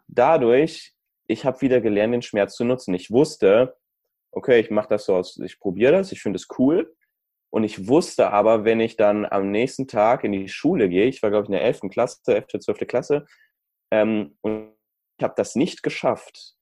dadurch, 0.07 0.93
ich 1.27 1.45
habe 1.45 1.62
wieder 1.62 1.79
gelernt, 1.79 2.15
den 2.15 2.21
Schmerz 2.23 2.55
zu 2.55 2.63
nutzen. 2.63 2.95
Ich 2.95 3.12
wusste, 3.12 3.75
okay, 4.31 4.60
ich 4.60 4.71
mache 4.71 4.89
das 4.89 5.05
so 5.05 5.15
aus, 5.15 5.38
ich 5.38 5.60
probiere 5.60 5.91
das, 5.91 6.12
ich 6.12 6.21
finde 6.21 6.38
es 6.38 6.47
cool, 6.57 6.91
und 7.49 7.63
ich 7.63 7.88
wusste 7.88 8.31
aber, 8.31 8.65
wenn 8.65 8.79
ich 8.79 8.97
dann 8.97 9.25
am 9.25 9.51
nächsten 9.51 9.88
Tag 9.88 10.23
in 10.23 10.31
die 10.31 10.49
Schule 10.49 10.89
gehe, 10.89 11.05
ich 11.05 11.23
war, 11.23 11.29
glaube 11.29 11.43
ich, 11.43 11.49
in 11.49 11.53
der 11.53 11.63
11. 11.63 11.81
Klasse, 11.89 12.36
11., 12.36 12.47
12. 12.60 12.88
Klasse, 12.88 13.25
ähm, 13.91 14.38
und 14.41 14.73
ich 15.17 15.23
habe 15.23 15.33
das 15.38 15.55
nicht 15.55 15.83
geschafft, 15.83 16.55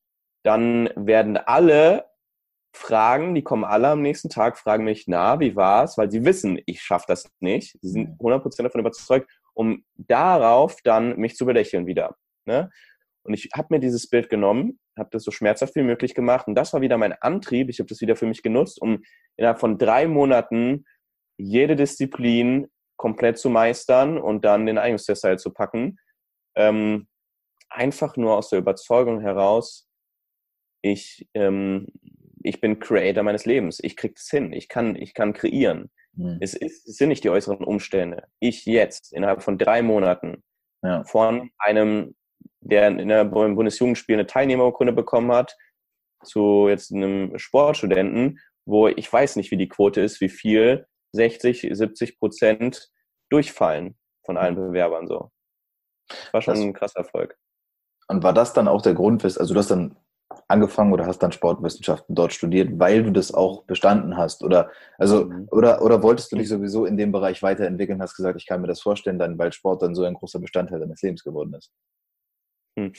dann 0.44 0.90
werden 0.96 1.38
alle 1.38 2.06
fragen, 2.76 3.34
die 3.34 3.42
kommen 3.42 3.64
alle 3.64 3.90
am 3.90 4.02
nächsten 4.02 4.30
Tag, 4.30 4.58
fragen 4.58 4.84
mich, 4.84 5.06
na, 5.08 5.40
wie 5.40 5.56
war's? 5.56 5.98
Weil 5.98 6.12
sie 6.12 6.26
wissen, 6.26 6.60
ich 6.66 6.82
schaffe 6.82 7.06
das 7.08 7.30
nicht. 7.40 7.78
Sie 7.82 7.90
sind 7.90 8.20
100% 8.20 8.64
davon 8.64 8.82
überzeugt, 8.82 9.30
um 9.54 9.84
darauf 9.96 10.78
dann 10.84 11.18
mich 11.18 11.36
zu 11.36 11.46
belächeln 11.46 11.88
wieder. 11.88 12.16
Ne? 12.46 12.70
Und 13.26 13.34
ich 13.34 13.50
habe 13.56 13.68
mir 13.72 13.80
dieses 13.80 14.10
Bild 14.10 14.30
genommen, 14.30 14.80
habe 14.98 15.10
das 15.12 15.24
so 15.24 15.32
schmerzhaft 15.32 15.76
wie 15.76 15.84
möglich 15.84 16.14
gemacht. 16.14 16.48
Und 16.48 16.56
das 16.56 16.74
war 16.74 16.82
wieder 16.82 16.98
mein 16.98 17.14
Antrieb. 17.14 17.70
Ich 17.70 17.80
habe 17.80 17.88
das 17.88 18.02
wieder 18.02 18.16
für 18.16 18.28
mich 18.28 18.44
genutzt, 18.44 18.82
um 18.82 19.04
innerhalb 19.38 19.60
von 19.60 19.78
drei 19.78 20.08
Monaten 20.08 20.86
jede 21.38 21.76
Disziplin 21.76 22.68
komplett 22.98 23.38
zu 23.38 23.50
meistern 23.50 24.18
und 24.18 24.46
dann 24.46 24.66
den 24.66 24.78
Eignungstest 24.78 25.24
halt 25.24 25.40
zu 25.40 25.52
packen. 25.52 25.98
Ähm, 26.56 27.08
einfach 27.70 28.16
nur 28.16 28.38
aus 28.38 28.50
der 28.50 28.60
Überzeugung 28.60 29.20
heraus, 29.20 29.90
ich, 30.82 31.28
ähm, 31.34 31.88
ich 32.44 32.62
bin 32.62 32.80
Creator 32.80 33.24
meines 33.24 33.46
Lebens. 33.46 33.80
Ich 33.82 33.98
krieg 33.98 34.18
es 34.18 34.30
hin. 34.30 34.54
Ich 34.54 34.70
kann, 34.70 34.96
ich 34.96 35.14
kann 35.16 35.34
kreieren. 35.34 35.90
Mhm. 36.14 36.38
Es, 36.42 36.54
ist, 36.54 36.88
es 36.88 36.98
sind 36.98 37.10
nicht 37.10 37.24
die 37.24 37.30
äußeren 37.30 37.66
Umstände. 37.66 38.28
Ich 38.40 38.66
jetzt 38.66 39.12
innerhalb 39.12 39.42
von 39.42 39.58
drei 39.58 39.82
Monaten 39.82 40.44
ja. 40.84 41.04
von 41.06 41.50
einem 41.58 42.16
der 42.66 42.88
in 42.88 43.08
der 43.08 43.26
Bundesjugendspiel 43.26 44.16
eine 44.16 44.28
Teilnehmerurkunde 44.28 44.94
bekommen 44.94 45.32
hat, 45.32 45.56
zu 46.24 46.68
jetzt 46.68 46.92
einem 46.92 47.38
Sportstudenten, 47.38 48.40
wo 48.66 48.88
ich 48.88 49.12
weiß 49.12 49.36
nicht, 49.36 49.52
wie 49.52 49.58
die 49.58 49.70
Quote 49.70 50.02
ist, 50.02 50.22
wie 50.22 50.30
viel 50.30 50.88
60, 51.14 51.70
70 51.72 52.20
Prozent 52.20 52.90
durchfallen 53.30 53.96
von 54.26 54.38
allen 54.38 54.56
Bewerbern 54.56 55.08
so. 55.08 55.32
War 56.32 56.42
schon 56.42 56.56
das, 56.56 56.64
ein 56.64 56.74
krasser 56.74 57.00
Erfolg. 57.00 57.38
Und 58.08 58.24
war 58.24 58.34
das 58.34 58.54
dann 58.54 58.68
auch 58.68 58.82
der 58.82 58.94
Grund, 58.94 59.24
also 59.24 59.54
du 59.54 59.60
hast 59.60 59.72
dann 59.72 59.96
angefangen 60.48 60.94
oder 60.94 61.06
hast 61.06 61.20
dann 61.20 61.32
Sportwissenschaften 61.32 62.16
dort 62.16 62.34
studiert, 62.34 62.80
weil 62.80 63.04
du 63.04 63.12
das 63.12 63.34
auch 63.34 63.64
bestanden 63.64 64.18
hast? 64.18 64.44
Oder 64.44 64.72
also 64.98 65.26
mhm. 65.26 65.48
oder, 65.52 65.82
oder 65.82 66.04
wolltest 66.04 66.32
du 66.32 66.36
dich 66.36 66.50
sowieso 66.50 66.86
in 66.86 66.98
dem 66.98 67.12
Bereich 67.12 67.42
weiterentwickeln, 67.42 68.02
hast 68.02 68.16
gesagt, 68.16 68.40
ich 68.40 68.48
kann 68.48 68.62
mir 68.62 68.68
das 68.68 68.82
vorstellen, 68.82 69.20
dann, 69.20 69.38
weil 69.38 69.54
Sport 69.54 69.82
dann 69.82 69.96
so 69.96 70.04
ein 70.04 70.14
großer 70.14 70.40
Bestandteil 70.40 70.80
deines 70.80 71.02
Lebens 71.02 71.24
geworden 71.24 71.54
ist? 71.54 71.72
Hm. 72.78 72.94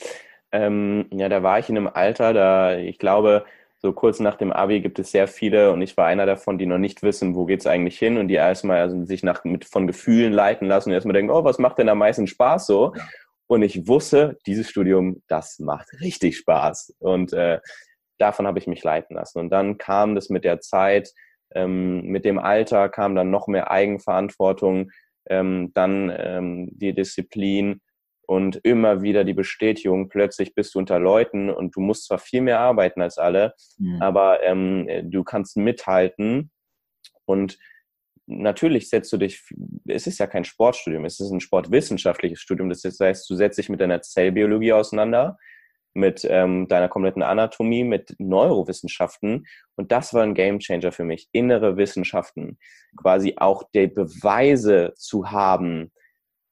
Ähm, 0.51 1.07
ja, 1.11 1.29
da 1.29 1.43
war 1.43 1.59
ich 1.59 1.69
in 1.69 1.77
einem 1.77 1.87
Alter, 1.87 2.33
da 2.33 2.77
ich 2.77 2.99
glaube, 2.99 3.45
so 3.79 3.93
kurz 3.93 4.19
nach 4.19 4.35
dem 4.35 4.51
Abi 4.51 4.81
gibt 4.81 4.97
es 4.97 5.11
sehr 5.11 5.27
viele 5.27 5.71
und 5.71 5.81
ich 5.81 5.97
war 5.97 6.07
einer 6.07 6.25
davon, 6.25 6.57
die 6.57 6.65
noch 6.65 6.79
nicht 6.79 7.03
wissen, 7.03 7.35
wo 7.35 7.45
geht 7.45 7.59
es 7.59 7.67
eigentlich 7.67 7.99
hin 7.99 8.17
und 8.17 8.27
die 8.27 8.35
erstmal 8.35 8.79
also 8.79 9.03
sich 9.05 9.23
nach, 9.23 9.43
mit, 9.43 9.65
von 9.65 9.85
Gefühlen 9.85 10.33
leiten 10.33 10.67
lassen 10.67 10.89
und 10.89 10.95
erstmal 10.95 11.13
denken, 11.13 11.31
oh, 11.31 11.43
was 11.43 11.59
macht 11.59 11.77
denn 11.77 11.89
am 11.89 11.99
meisten 11.99 12.27
Spaß 12.27 12.65
so? 12.65 12.93
Ja. 12.95 13.03
Und 13.47 13.61
ich 13.61 13.87
wusste, 13.87 14.37
dieses 14.45 14.69
Studium, 14.69 15.21
das 15.27 15.59
macht 15.59 15.87
richtig 16.01 16.37
Spaß. 16.37 16.95
Und 16.99 17.33
äh, 17.33 17.59
davon 18.17 18.47
habe 18.47 18.59
ich 18.59 18.67
mich 18.67 18.83
leiten 18.83 19.15
lassen. 19.15 19.39
Und 19.39 19.49
dann 19.49 19.77
kam 19.77 20.15
das 20.15 20.29
mit 20.29 20.43
der 20.43 20.59
Zeit, 20.59 21.13
ähm, 21.55 22.01
mit 22.01 22.25
dem 22.25 22.39
Alter 22.39 22.89
kam 22.89 23.15
dann 23.15 23.31
noch 23.31 23.47
mehr 23.47 23.71
Eigenverantwortung, 23.71 24.91
ähm, 25.29 25.71
dann 25.73 26.11
ähm, 26.15 26.69
die 26.71 26.93
Disziplin 26.93 27.81
und 28.27 28.57
immer 28.57 29.01
wieder 29.01 29.23
die 29.23 29.33
Bestätigung, 29.33 30.09
plötzlich 30.09 30.53
bist 30.53 30.75
du 30.75 30.79
unter 30.79 30.99
Leuten 30.99 31.49
und 31.49 31.75
du 31.75 31.79
musst 31.79 32.05
zwar 32.05 32.19
viel 32.19 32.41
mehr 32.41 32.59
arbeiten 32.59 33.01
als 33.01 33.17
alle, 33.17 33.53
mhm. 33.79 34.01
aber 34.01 34.43
ähm, 34.43 34.87
du 35.05 35.23
kannst 35.23 35.57
mithalten 35.57 36.51
und 37.25 37.57
natürlich 38.27 38.89
setzt 38.89 39.11
du 39.13 39.17
dich, 39.17 39.43
es 39.87 40.05
ist 40.07 40.19
ja 40.19 40.27
kein 40.27 40.43
Sportstudium, 40.43 41.05
es 41.05 41.19
ist 41.19 41.31
ein 41.31 41.39
sportwissenschaftliches 41.39 42.39
Studium, 42.39 42.69
das 42.69 42.83
heißt, 42.83 43.29
du 43.29 43.35
setzt 43.35 43.57
dich 43.57 43.69
mit 43.69 43.79
deiner 43.79 44.01
Zellbiologie 44.01 44.73
auseinander, 44.73 45.37
mit 45.93 46.27
ähm, 46.29 46.67
deiner 46.67 46.89
kompletten 46.89 47.23
Anatomie, 47.23 47.83
mit 47.83 48.13
Neurowissenschaften. 48.19 49.47
Und 49.75 49.91
das 49.91 50.13
war 50.13 50.21
ein 50.21 50.35
Gamechanger 50.35 50.91
für 50.91 51.03
mich. 51.03 51.27
Innere 51.31 51.75
Wissenschaften. 51.75 52.59
Quasi 52.95 53.33
auch 53.37 53.63
die 53.73 53.87
Beweise 53.87 54.93
zu 54.95 55.31
haben, 55.31 55.91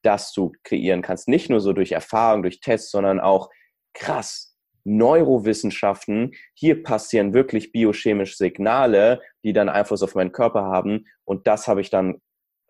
dass 0.06 0.32
du 0.34 0.52
kreieren 0.64 1.02
kannst. 1.02 1.28
Nicht 1.28 1.50
nur 1.50 1.60
so 1.60 1.74
durch 1.74 1.92
Erfahrung, 1.92 2.44
durch 2.44 2.60
Tests, 2.60 2.92
sondern 2.92 3.20
auch 3.20 3.50
krass. 3.94 4.56
Neurowissenschaften, 4.88 6.34
hier 6.54 6.84
passieren 6.84 7.34
wirklich 7.34 7.72
biochemische 7.72 8.36
Signale, 8.36 9.20
die 9.44 9.52
dann 9.52 9.68
Einfluss 9.68 10.04
auf 10.04 10.14
meinen 10.14 10.32
Körper 10.32 10.64
haben. 10.66 11.08
Und 11.24 11.48
das 11.48 11.68
habe 11.68 11.82
ich 11.82 11.90
dann 11.90 12.22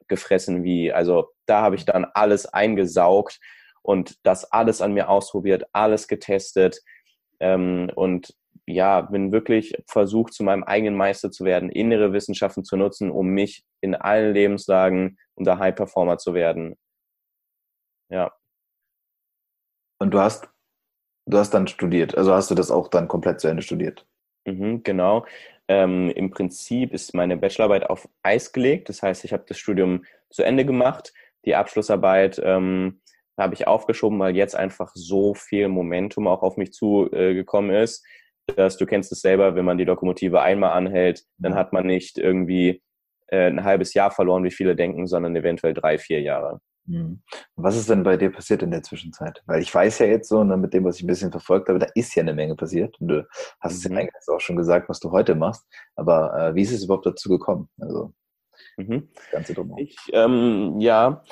gefressen 0.08 0.63
wie, 0.63 0.93
also 0.93 1.30
da 1.45 1.62
habe 1.62 1.76
ich 1.76 1.84
dann 1.84 2.06
alles 2.13 2.45
eingesaugt 2.45 3.39
und 3.82 4.15
das 4.24 4.50
alles 4.52 4.82
an 4.82 4.93
mir 4.93 5.10
ausprobiert, 5.10 5.65
alles 5.74 6.08
getestet 6.08 6.80
ähm, 7.39 7.91
und 7.95 8.34
ja, 8.67 9.02
bin 9.02 9.32
wirklich 9.32 9.76
versucht, 9.88 10.34
zu 10.34 10.43
meinem 10.43 10.63
eigenen 10.63 10.95
Meister 10.95 11.32
zu 11.32 11.43
werden, 11.43 11.69
innere 11.69 12.13
Wissenschaften 12.13 12.63
zu 12.63 12.78
nutzen, 12.78 13.12
um 13.12 13.28
mich 13.28 13.63
in 13.82 13.93
allen 13.93 14.34
Lebenslagen 14.34 15.17
unter 15.36 15.60
High 15.60 15.76
Performer 15.76 16.17
zu 16.17 16.34
werden. 16.34 16.76
Ja. 18.10 18.34
Und 20.00 20.12
du 20.12 20.20
hast, 20.20 20.50
du 21.26 21.38
hast 21.38 21.52
dann 21.52 21.68
studiert, 21.68 22.18
also 22.18 22.34
hast 22.34 22.52
du 22.52 22.56
das 22.56 22.72
auch 22.72 22.89
dann 22.89 23.08
komplett 23.08 23.39
zu 23.39 23.48
Ende 23.48 23.63
studiert? 23.63 24.06
Mhm, 24.46 24.84
genau. 24.84 25.26
Ähm, 25.68 26.12
Im 26.12 26.30
Prinzip 26.30 26.94
ist 26.94 27.15
meine 27.15 27.38
Bachelorarbeit 27.38 27.89
auf 27.89 28.08
Eis 28.22 28.52
gelegt. 28.52 28.89
Das 28.89 29.02
heißt, 29.02 29.26
ich 29.26 29.34
habe 29.34 29.46
das 29.48 29.58
Studium 29.58 30.06
zu 30.30 30.44
Ende 30.44 30.65
gemacht. 30.65 31.13
Die 31.46 31.56
Abschlussarbeit 31.56 32.39
ähm, 32.44 33.02
habe 33.38 33.54
ich 33.56 33.68
aufgeschoben, 33.68 34.20
weil 34.20 34.36
jetzt 34.36 34.56
einfach 34.56 34.91
so 34.94 35.34
viel 35.34 35.68
Momentum 35.68 36.28
auch 36.28 36.44
auf 36.44 36.58
mich 36.58 36.72
zugekommen 36.74 37.72
äh, 37.72 37.84
ist, 37.84 38.06
dass 38.56 38.78
du 38.78 38.86
kennst 38.86 39.12
es 39.12 39.22
selber, 39.22 39.56
wenn 39.56 39.65
man 39.65 39.78
die 39.78 39.86
Lokomotive 39.86 40.41
einmal 40.41 40.72
anhält, 40.72 41.24
dann 41.38 41.56
hat 41.56 41.74
man 41.74 41.88
nicht 41.88 42.18
irgendwie 42.18 42.84
äh, 43.28 43.48
ein 43.48 43.63
halbes 43.63 43.94
Jahr 43.94 44.12
verloren, 44.12 44.44
wie 44.44 44.52
viele 44.52 44.76
denken, 44.76 45.08
sondern 45.08 45.36
eventuell 45.36 45.74
drei, 45.74 45.98
vier 45.98 46.22
Jahre. 46.22 46.62
Mhm. 46.88 47.21
Was 47.56 47.76
ist 47.76 47.89
denn 47.89 48.04
bei 48.04 48.17
dir 48.17 48.32
passiert 48.32 48.62
in 48.63 48.71
der 48.71 48.84
Zwischenzeit? 48.84 49.41
Weil 49.45 49.62
ich 49.62 49.74
weiß 49.74 50.00
ja 50.00 50.06
jetzt 50.06 50.30
so, 50.30 50.43
ne, 50.43 50.58
mit 50.58 50.74
dem, 50.74 50.84
was 50.84 50.98
ich 50.98 51.04
ein 51.04 51.08
bisschen 51.08 51.32
verfolgt 51.32 51.69
habe, 51.69 51.80
da 51.80 51.88
ist 51.95 52.15
ja 52.15 52.21
eine 52.21 52.34
Menge 52.34 52.56
passiert. 52.56 53.00
Und 53.00 53.08
du 53.08 53.28
hast 53.60 53.74
es 53.76 53.84
ja 53.84 53.89
mhm. 53.89 53.98
eingangs 53.98 54.30
auch 54.30 54.39
schon 54.39 54.56
gesagt, 54.56 54.89
was 54.89 55.00
du 55.00 55.12
heute 55.12 55.36
machst. 55.36 55.65
Aber 55.95 56.34
äh, 56.38 56.56
wie 56.56 56.62
ist 56.62 56.71
es 56.71 56.84
überhaupt 56.84 57.06
dazu 57.06 57.30
gekommen? 57.30 57.69
Also, 57.80 58.13
mhm. 58.78 59.10
das 59.15 59.32
Ganze 59.32 59.54
drumherum. 59.54 59.80
Ich, 59.80 59.98
ähm, 60.13 60.80
ja, 60.80 61.24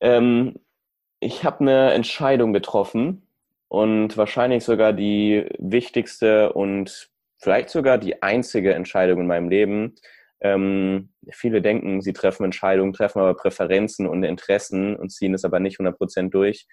ähm, 0.00 0.56
ich 1.20 1.44
habe 1.44 1.60
eine 1.60 1.92
Entscheidung 1.92 2.52
getroffen 2.52 3.26
und 3.68 4.16
wahrscheinlich 4.16 4.64
sogar 4.64 4.92
die 4.92 5.48
wichtigste 5.58 6.52
und 6.52 7.10
vielleicht 7.38 7.70
sogar 7.70 7.98
die 7.98 8.22
einzige 8.22 8.74
Entscheidung 8.74 9.20
in 9.20 9.26
meinem 9.26 9.48
Leben. 9.48 9.94
Ähm, 10.44 11.10
viele 11.30 11.60
denken, 11.60 12.00
sie 12.00 12.12
treffen 12.12 12.44
Entscheidungen, 12.44 12.92
treffen 12.92 13.18
aber 13.18 13.34
Präferenzen 13.34 14.06
und 14.06 14.22
Interessen 14.22 14.94
und 14.94 15.10
ziehen 15.10 15.34
es 15.34 15.44
aber 15.44 15.58
nicht 15.58 15.80
100% 15.80 16.30
durch. 16.30 16.66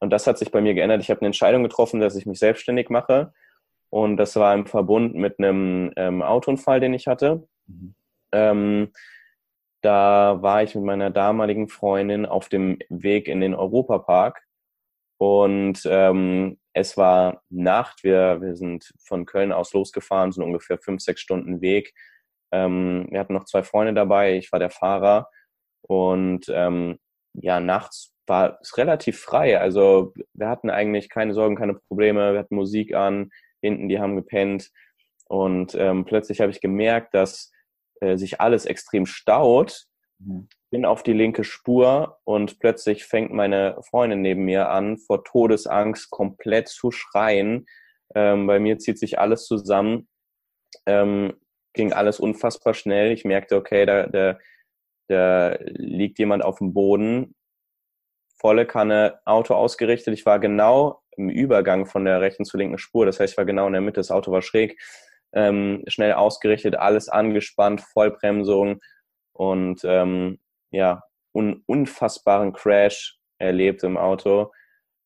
Und 0.00 0.10
das 0.10 0.26
hat 0.26 0.38
sich 0.38 0.50
bei 0.50 0.60
mir 0.60 0.74
geändert. 0.74 1.02
Ich 1.02 1.10
habe 1.10 1.20
eine 1.20 1.26
Entscheidung 1.26 1.62
getroffen, 1.62 2.00
dass 2.00 2.16
ich 2.16 2.26
mich 2.26 2.40
selbstständig 2.40 2.88
mache. 2.88 3.32
Und 3.90 4.16
das 4.16 4.34
war 4.36 4.54
im 4.54 4.66
Verbund 4.66 5.14
mit 5.14 5.38
einem 5.38 5.92
ähm, 5.96 6.22
Autounfall, 6.22 6.80
den 6.80 6.94
ich 6.94 7.06
hatte. 7.06 7.46
Mhm. 7.66 7.94
Ähm, 8.32 8.92
da 9.82 10.38
war 10.40 10.62
ich 10.62 10.74
mit 10.74 10.84
meiner 10.84 11.10
damaligen 11.10 11.68
Freundin 11.68 12.24
auf 12.24 12.48
dem 12.48 12.78
Weg 12.88 13.28
in 13.28 13.40
den 13.40 13.54
Europapark 13.54 14.42
und 15.22 15.82
ähm, 15.86 16.58
es 16.72 16.96
war 16.96 17.44
Nacht. 17.48 18.02
Wir, 18.02 18.40
wir 18.40 18.56
sind 18.56 18.92
von 18.98 19.24
Köln 19.24 19.52
aus 19.52 19.72
losgefahren, 19.72 20.32
sind 20.32 20.42
ungefähr 20.42 20.78
fünf, 20.78 21.00
sechs 21.00 21.20
Stunden 21.20 21.60
Weg. 21.60 21.94
Ähm, 22.52 23.06
wir 23.10 23.20
hatten 23.20 23.34
noch 23.34 23.44
zwei 23.44 23.62
Freunde 23.62 23.94
dabei, 23.94 24.36
ich 24.36 24.52
war 24.52 24.58
der 24.58 24.70
Fahrer 24.70 25.28
und 25.82 26.46
ähm, 26.48 26.98
ja, 27.34 27.60
nachts 27.60 28.12
war 28.26 28.58
es 28.60 28.76
relativ 28.76 29.20
frei. 29.20 29.58
Also 29.58 30.12
wir 30.34 30.48
hatten 30.48 30.70
eigentlich 30.70 31.08
keine 31.08 31.34
Sorgen, 31.34 31.56
keine 31.56 31.74
Probleme. 31.74 32.32
Wir 32.32 32.40
hatten 32.40 32.54
Musik 32.54 32.94
an, 32.94 33.30
hinten 33.60 33.88
die 33.88 33.98
haben 33.98 34.16
gepennt 34.16 34.70
und 35.26 35.74
ähm, 35.74 36.04
plötzlich 36.04 36.40
habe 36.40 36.50
ich 36.50 36.60
gemerkt, 36.60 37.14
dass 37.14 37.50
äh, 38.00 38.16
sich 38.16 38.40
alles 38.40 38.66
extrem 38.66 39.06
staut. 39.06 39.86
Mhm. 40.18 40.48
Bin 40.70 40.84
auf 40.84 41.02
die 41.02 41.12
linke 41.12 41.44
Spur 41.44 42.18
und 42.24 42.58
plötzlich 42.58 43.04
fängt 43.04 43.32
meine 43.32 43.78
Freundin 43.88 44.22
neben 44.22 44.44
mir 44.44 44.70
an, 44.70 44.98
vor 44.98 45.24
Todesangst 45.24 46.10
komplett 46.10 46.68
zu 46.68 46.90
schreien. 46.90 47.66
Ähm, 48.14 48.46
bei 48.46 48.58
mir 48.58 48.78
zieht 48.78 48.98
sich 48.98 49.18
alles 49.18 49.46
zusammen. 49.46 50.08
Ähm, 50.86 51.34
ging 51.72 51.92
alles 51.92 52.20
unfassbar 52.20 52.74
schnell. 52.74 53.12
Ich 53.12 53.24
merkte, 53.24 53.56
okay, 53.56 53.86
da, 53.86 54.06
da, 54.06 54.38
da 55.08 55.56
liegt 55.60 56.18
jemand 56.18 56.44
auf 56.44 56.58
dem 56.58 56.74
Boden. 56.74 57.34
Volle 58.36 58.66
Kanne 58.66 59.20
Auto 59.24 59.54
ausgerichtet. 59.54 60.14
Ich 60.14 60.26
war 60.26 60.38
genau 60.38 61.02
im 61.16 61.28
Übergang 61.28 61.86
von 61.86 62.04
der 62.04 62.20
rechten 62.20 62.44
zur 62.44 62.58
linken 62.58 62.78
Spur. 62.78 63.06
Das 63.06 63.20
heißt, 63.20 63.34
ich 63.34 63.38
war 63.38 63.44
genau 63.44 63.66
in 63.66 63.72
der 63.72 63.82
Mitte. 63.82 64.00
Das 64.00 64.10
Auto 64.10 64.32
war 64.32 64.42
schräg 64.42 64.78
ähm, 65.32 65.82
schnell 65.86 66.12
ausgerichtet, 66.12 66.76
alles 66.76 67.08
angespannt, 67.08 67.80
Vollbremsung 67.80 68.80
und 69.32 69.80
ähm, 69.84 70.40
ja, 70.70 71.02
un 71.32 71.62
unfassbaren 71.66 72.52
Crash 72.52 73.18
erlebt 73.38 73.82
im 73.82 73.96
Auto. 73.96 74.52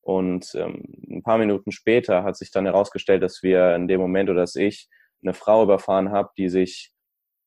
Und 0.01 0.55
ähm, 0.55 0.85
ein 1.09 1.23
paar 1.23 1.39
Minuten 1.39 1.73
später 1.73 2.23
hat 2.23 2.37
sich 2.37 2.51
dann 2.51 2.65
herausgestellt, 2.65 3.23
dass 3.23 3.43
wir 3.43 3.75
in 3.75 3.89
dem 3.89 4.01
Moment 4.01 4.31
oder 4.31 4.41
dass 4.41 4.55
ich 4.55 4.89
eine 5.23 5.35
Frau 5.35 5.63
überfahren 5.63 6.11
habe, 6.11 6.31
die 6.37 6.49
sich, 6.49 6.93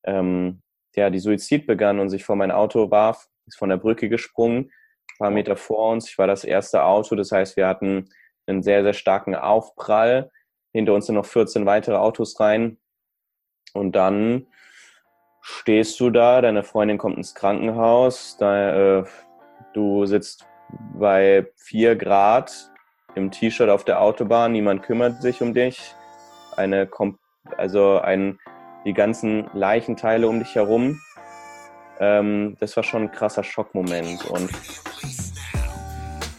ähm, 0.04 0.62
ja, 0.96 1.10
die 1.10 1.18
Suizid 1.18 1.66
begann 1.66 2.00
und 2.00 2.10
sich 2.10 2.24
vor 2.24 2.36
mein 2.36 2.50
Auto 2.50 2.90
warf, 2.90 3.28
ist 3.46 3.58
von 3.58 3.68
der 3.68 3.76
Brücke 3.76 4.08
gesprungen, 4.08 4.70
ein 5.12 5.18
paar 5.18 5.30
Meter 5.30 5.56
vor 5.56 5.92
uns. 5.92 6.08
Ich 6.10 6.18
war 6.18 6.26
das 6.26 6.44
erste 6.44 6.84
Auto, 6.84 7.14
das 7.14 7.32
heißt, 7.32 7.56
wir 7.56 7.66
hatten 7.66 8.08
einen 8.46 8.62
sehr, 8.62 8.82
sehr 8.82 8.94
starken 8.94 9.34
Aufprall 9.34 10.30
hinter 10.72 10.94
uns 10.94 11.06
sind 11.06 11.16
noch 11.16 11.26
14 11.26 11.66
weitere 11.66 11.96
Autos 11.96 12.38
rein. 12.40 12.78
Und 13.72 13.92
dann 13.92 14.46
stehst 15.42 15.98
du 16.00 16.10
da, 16.10 16.40
deine 16.40 16.62
Freundin 16.62 16.98
kommt 16.98 17.16
ins 17.16 17.34
Krankenhaus, 17.34 18.36
da, 18.38 19.00
äh, 19.00 19.04
du 19.72 20.06
sitzt 20.06 20.46
bei 20.94 21.48
4 21.56 21.96
Grad 21.96 22.70
im 23.14 23.30
T-Shirt 23.30 23.68
auf 23.68 23.84
der 23.84 24.00
Autobahn, 24.00 24.52
niemand 24.52 24.82
kümmert 24.82 25.20
sich 25.22 25.42
um 25.42 25.54
dich. 25.54 25.94
Eine, 26.56 26.86
also 27.56 28.00
ein, 28.00 28.38
die 28.84 28.92
ganzen 28.92 29.48
Leichenteile 29.52 30.28
um 30.28 30.38
dich 30.38 30.54
herum. 30.54 31.00
Ähm, 31.98 32.56
das 32.60 32.76
war 32.76 32.82
schon 32.82 33.02
ein 33.02 33.12
krasser 33.12 33.44
Schockmoment. 33.44 34.24
Und 34.26 34.50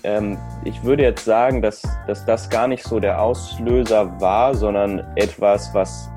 ähm, 0.03 0.37
ich 0.63 0.83
würde 0.83 1.03
jetzt 1.03 1.25
sagen, 1.25 1.61
dass, 1.61 1.81
dass 2.07 2.25
das 2.25 2.49
gar 2.49 2.67
nicht 2.67 2.83
so 2.83 2.99
der 2.99 3.21
Auslöser 3.21 4.19
war, 4.19 4.55
sondern 4.55 4.99
etwas, 5.15 5.73
was, 5.73 6.09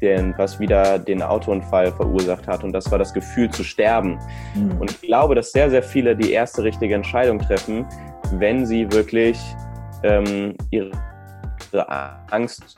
den, 0.00 0.34
was 0.38 0.58
wieder 0.58 0.98
den 0.98 1.22
Autounfall 1.22 1.92
verursacht 1.92 2.48
hat. 2.48 2.64
Und 2.64 2.72
das 2.72 2.90
war 2.90 2.98
das 2.98 3.12
Gefühl 3.12 3.50
zu 3.50 3.64
sterben. 3.64 4.18
Mhm. 4.54 4.80
Und 4.80 4.90
ich 4.90 5.00
glaube, 5.02 5.34
dass 5.34 5.52
sehr, 5.52 5.68
sehr 5.68 5.82
viele 5.82 6.16
die 6.16 6.32
erste 6.32 6.62
richtige 6.62 6.94
Entscheidung 6.94 7.38
treffen, 7.38 7.86
wenn 8.32 8.64
sie 8.64 8.90
wirklich 8.90 9.38
ähm, 10.02 10.54
ihre 10.70 10.92
Angst 12.30 12.76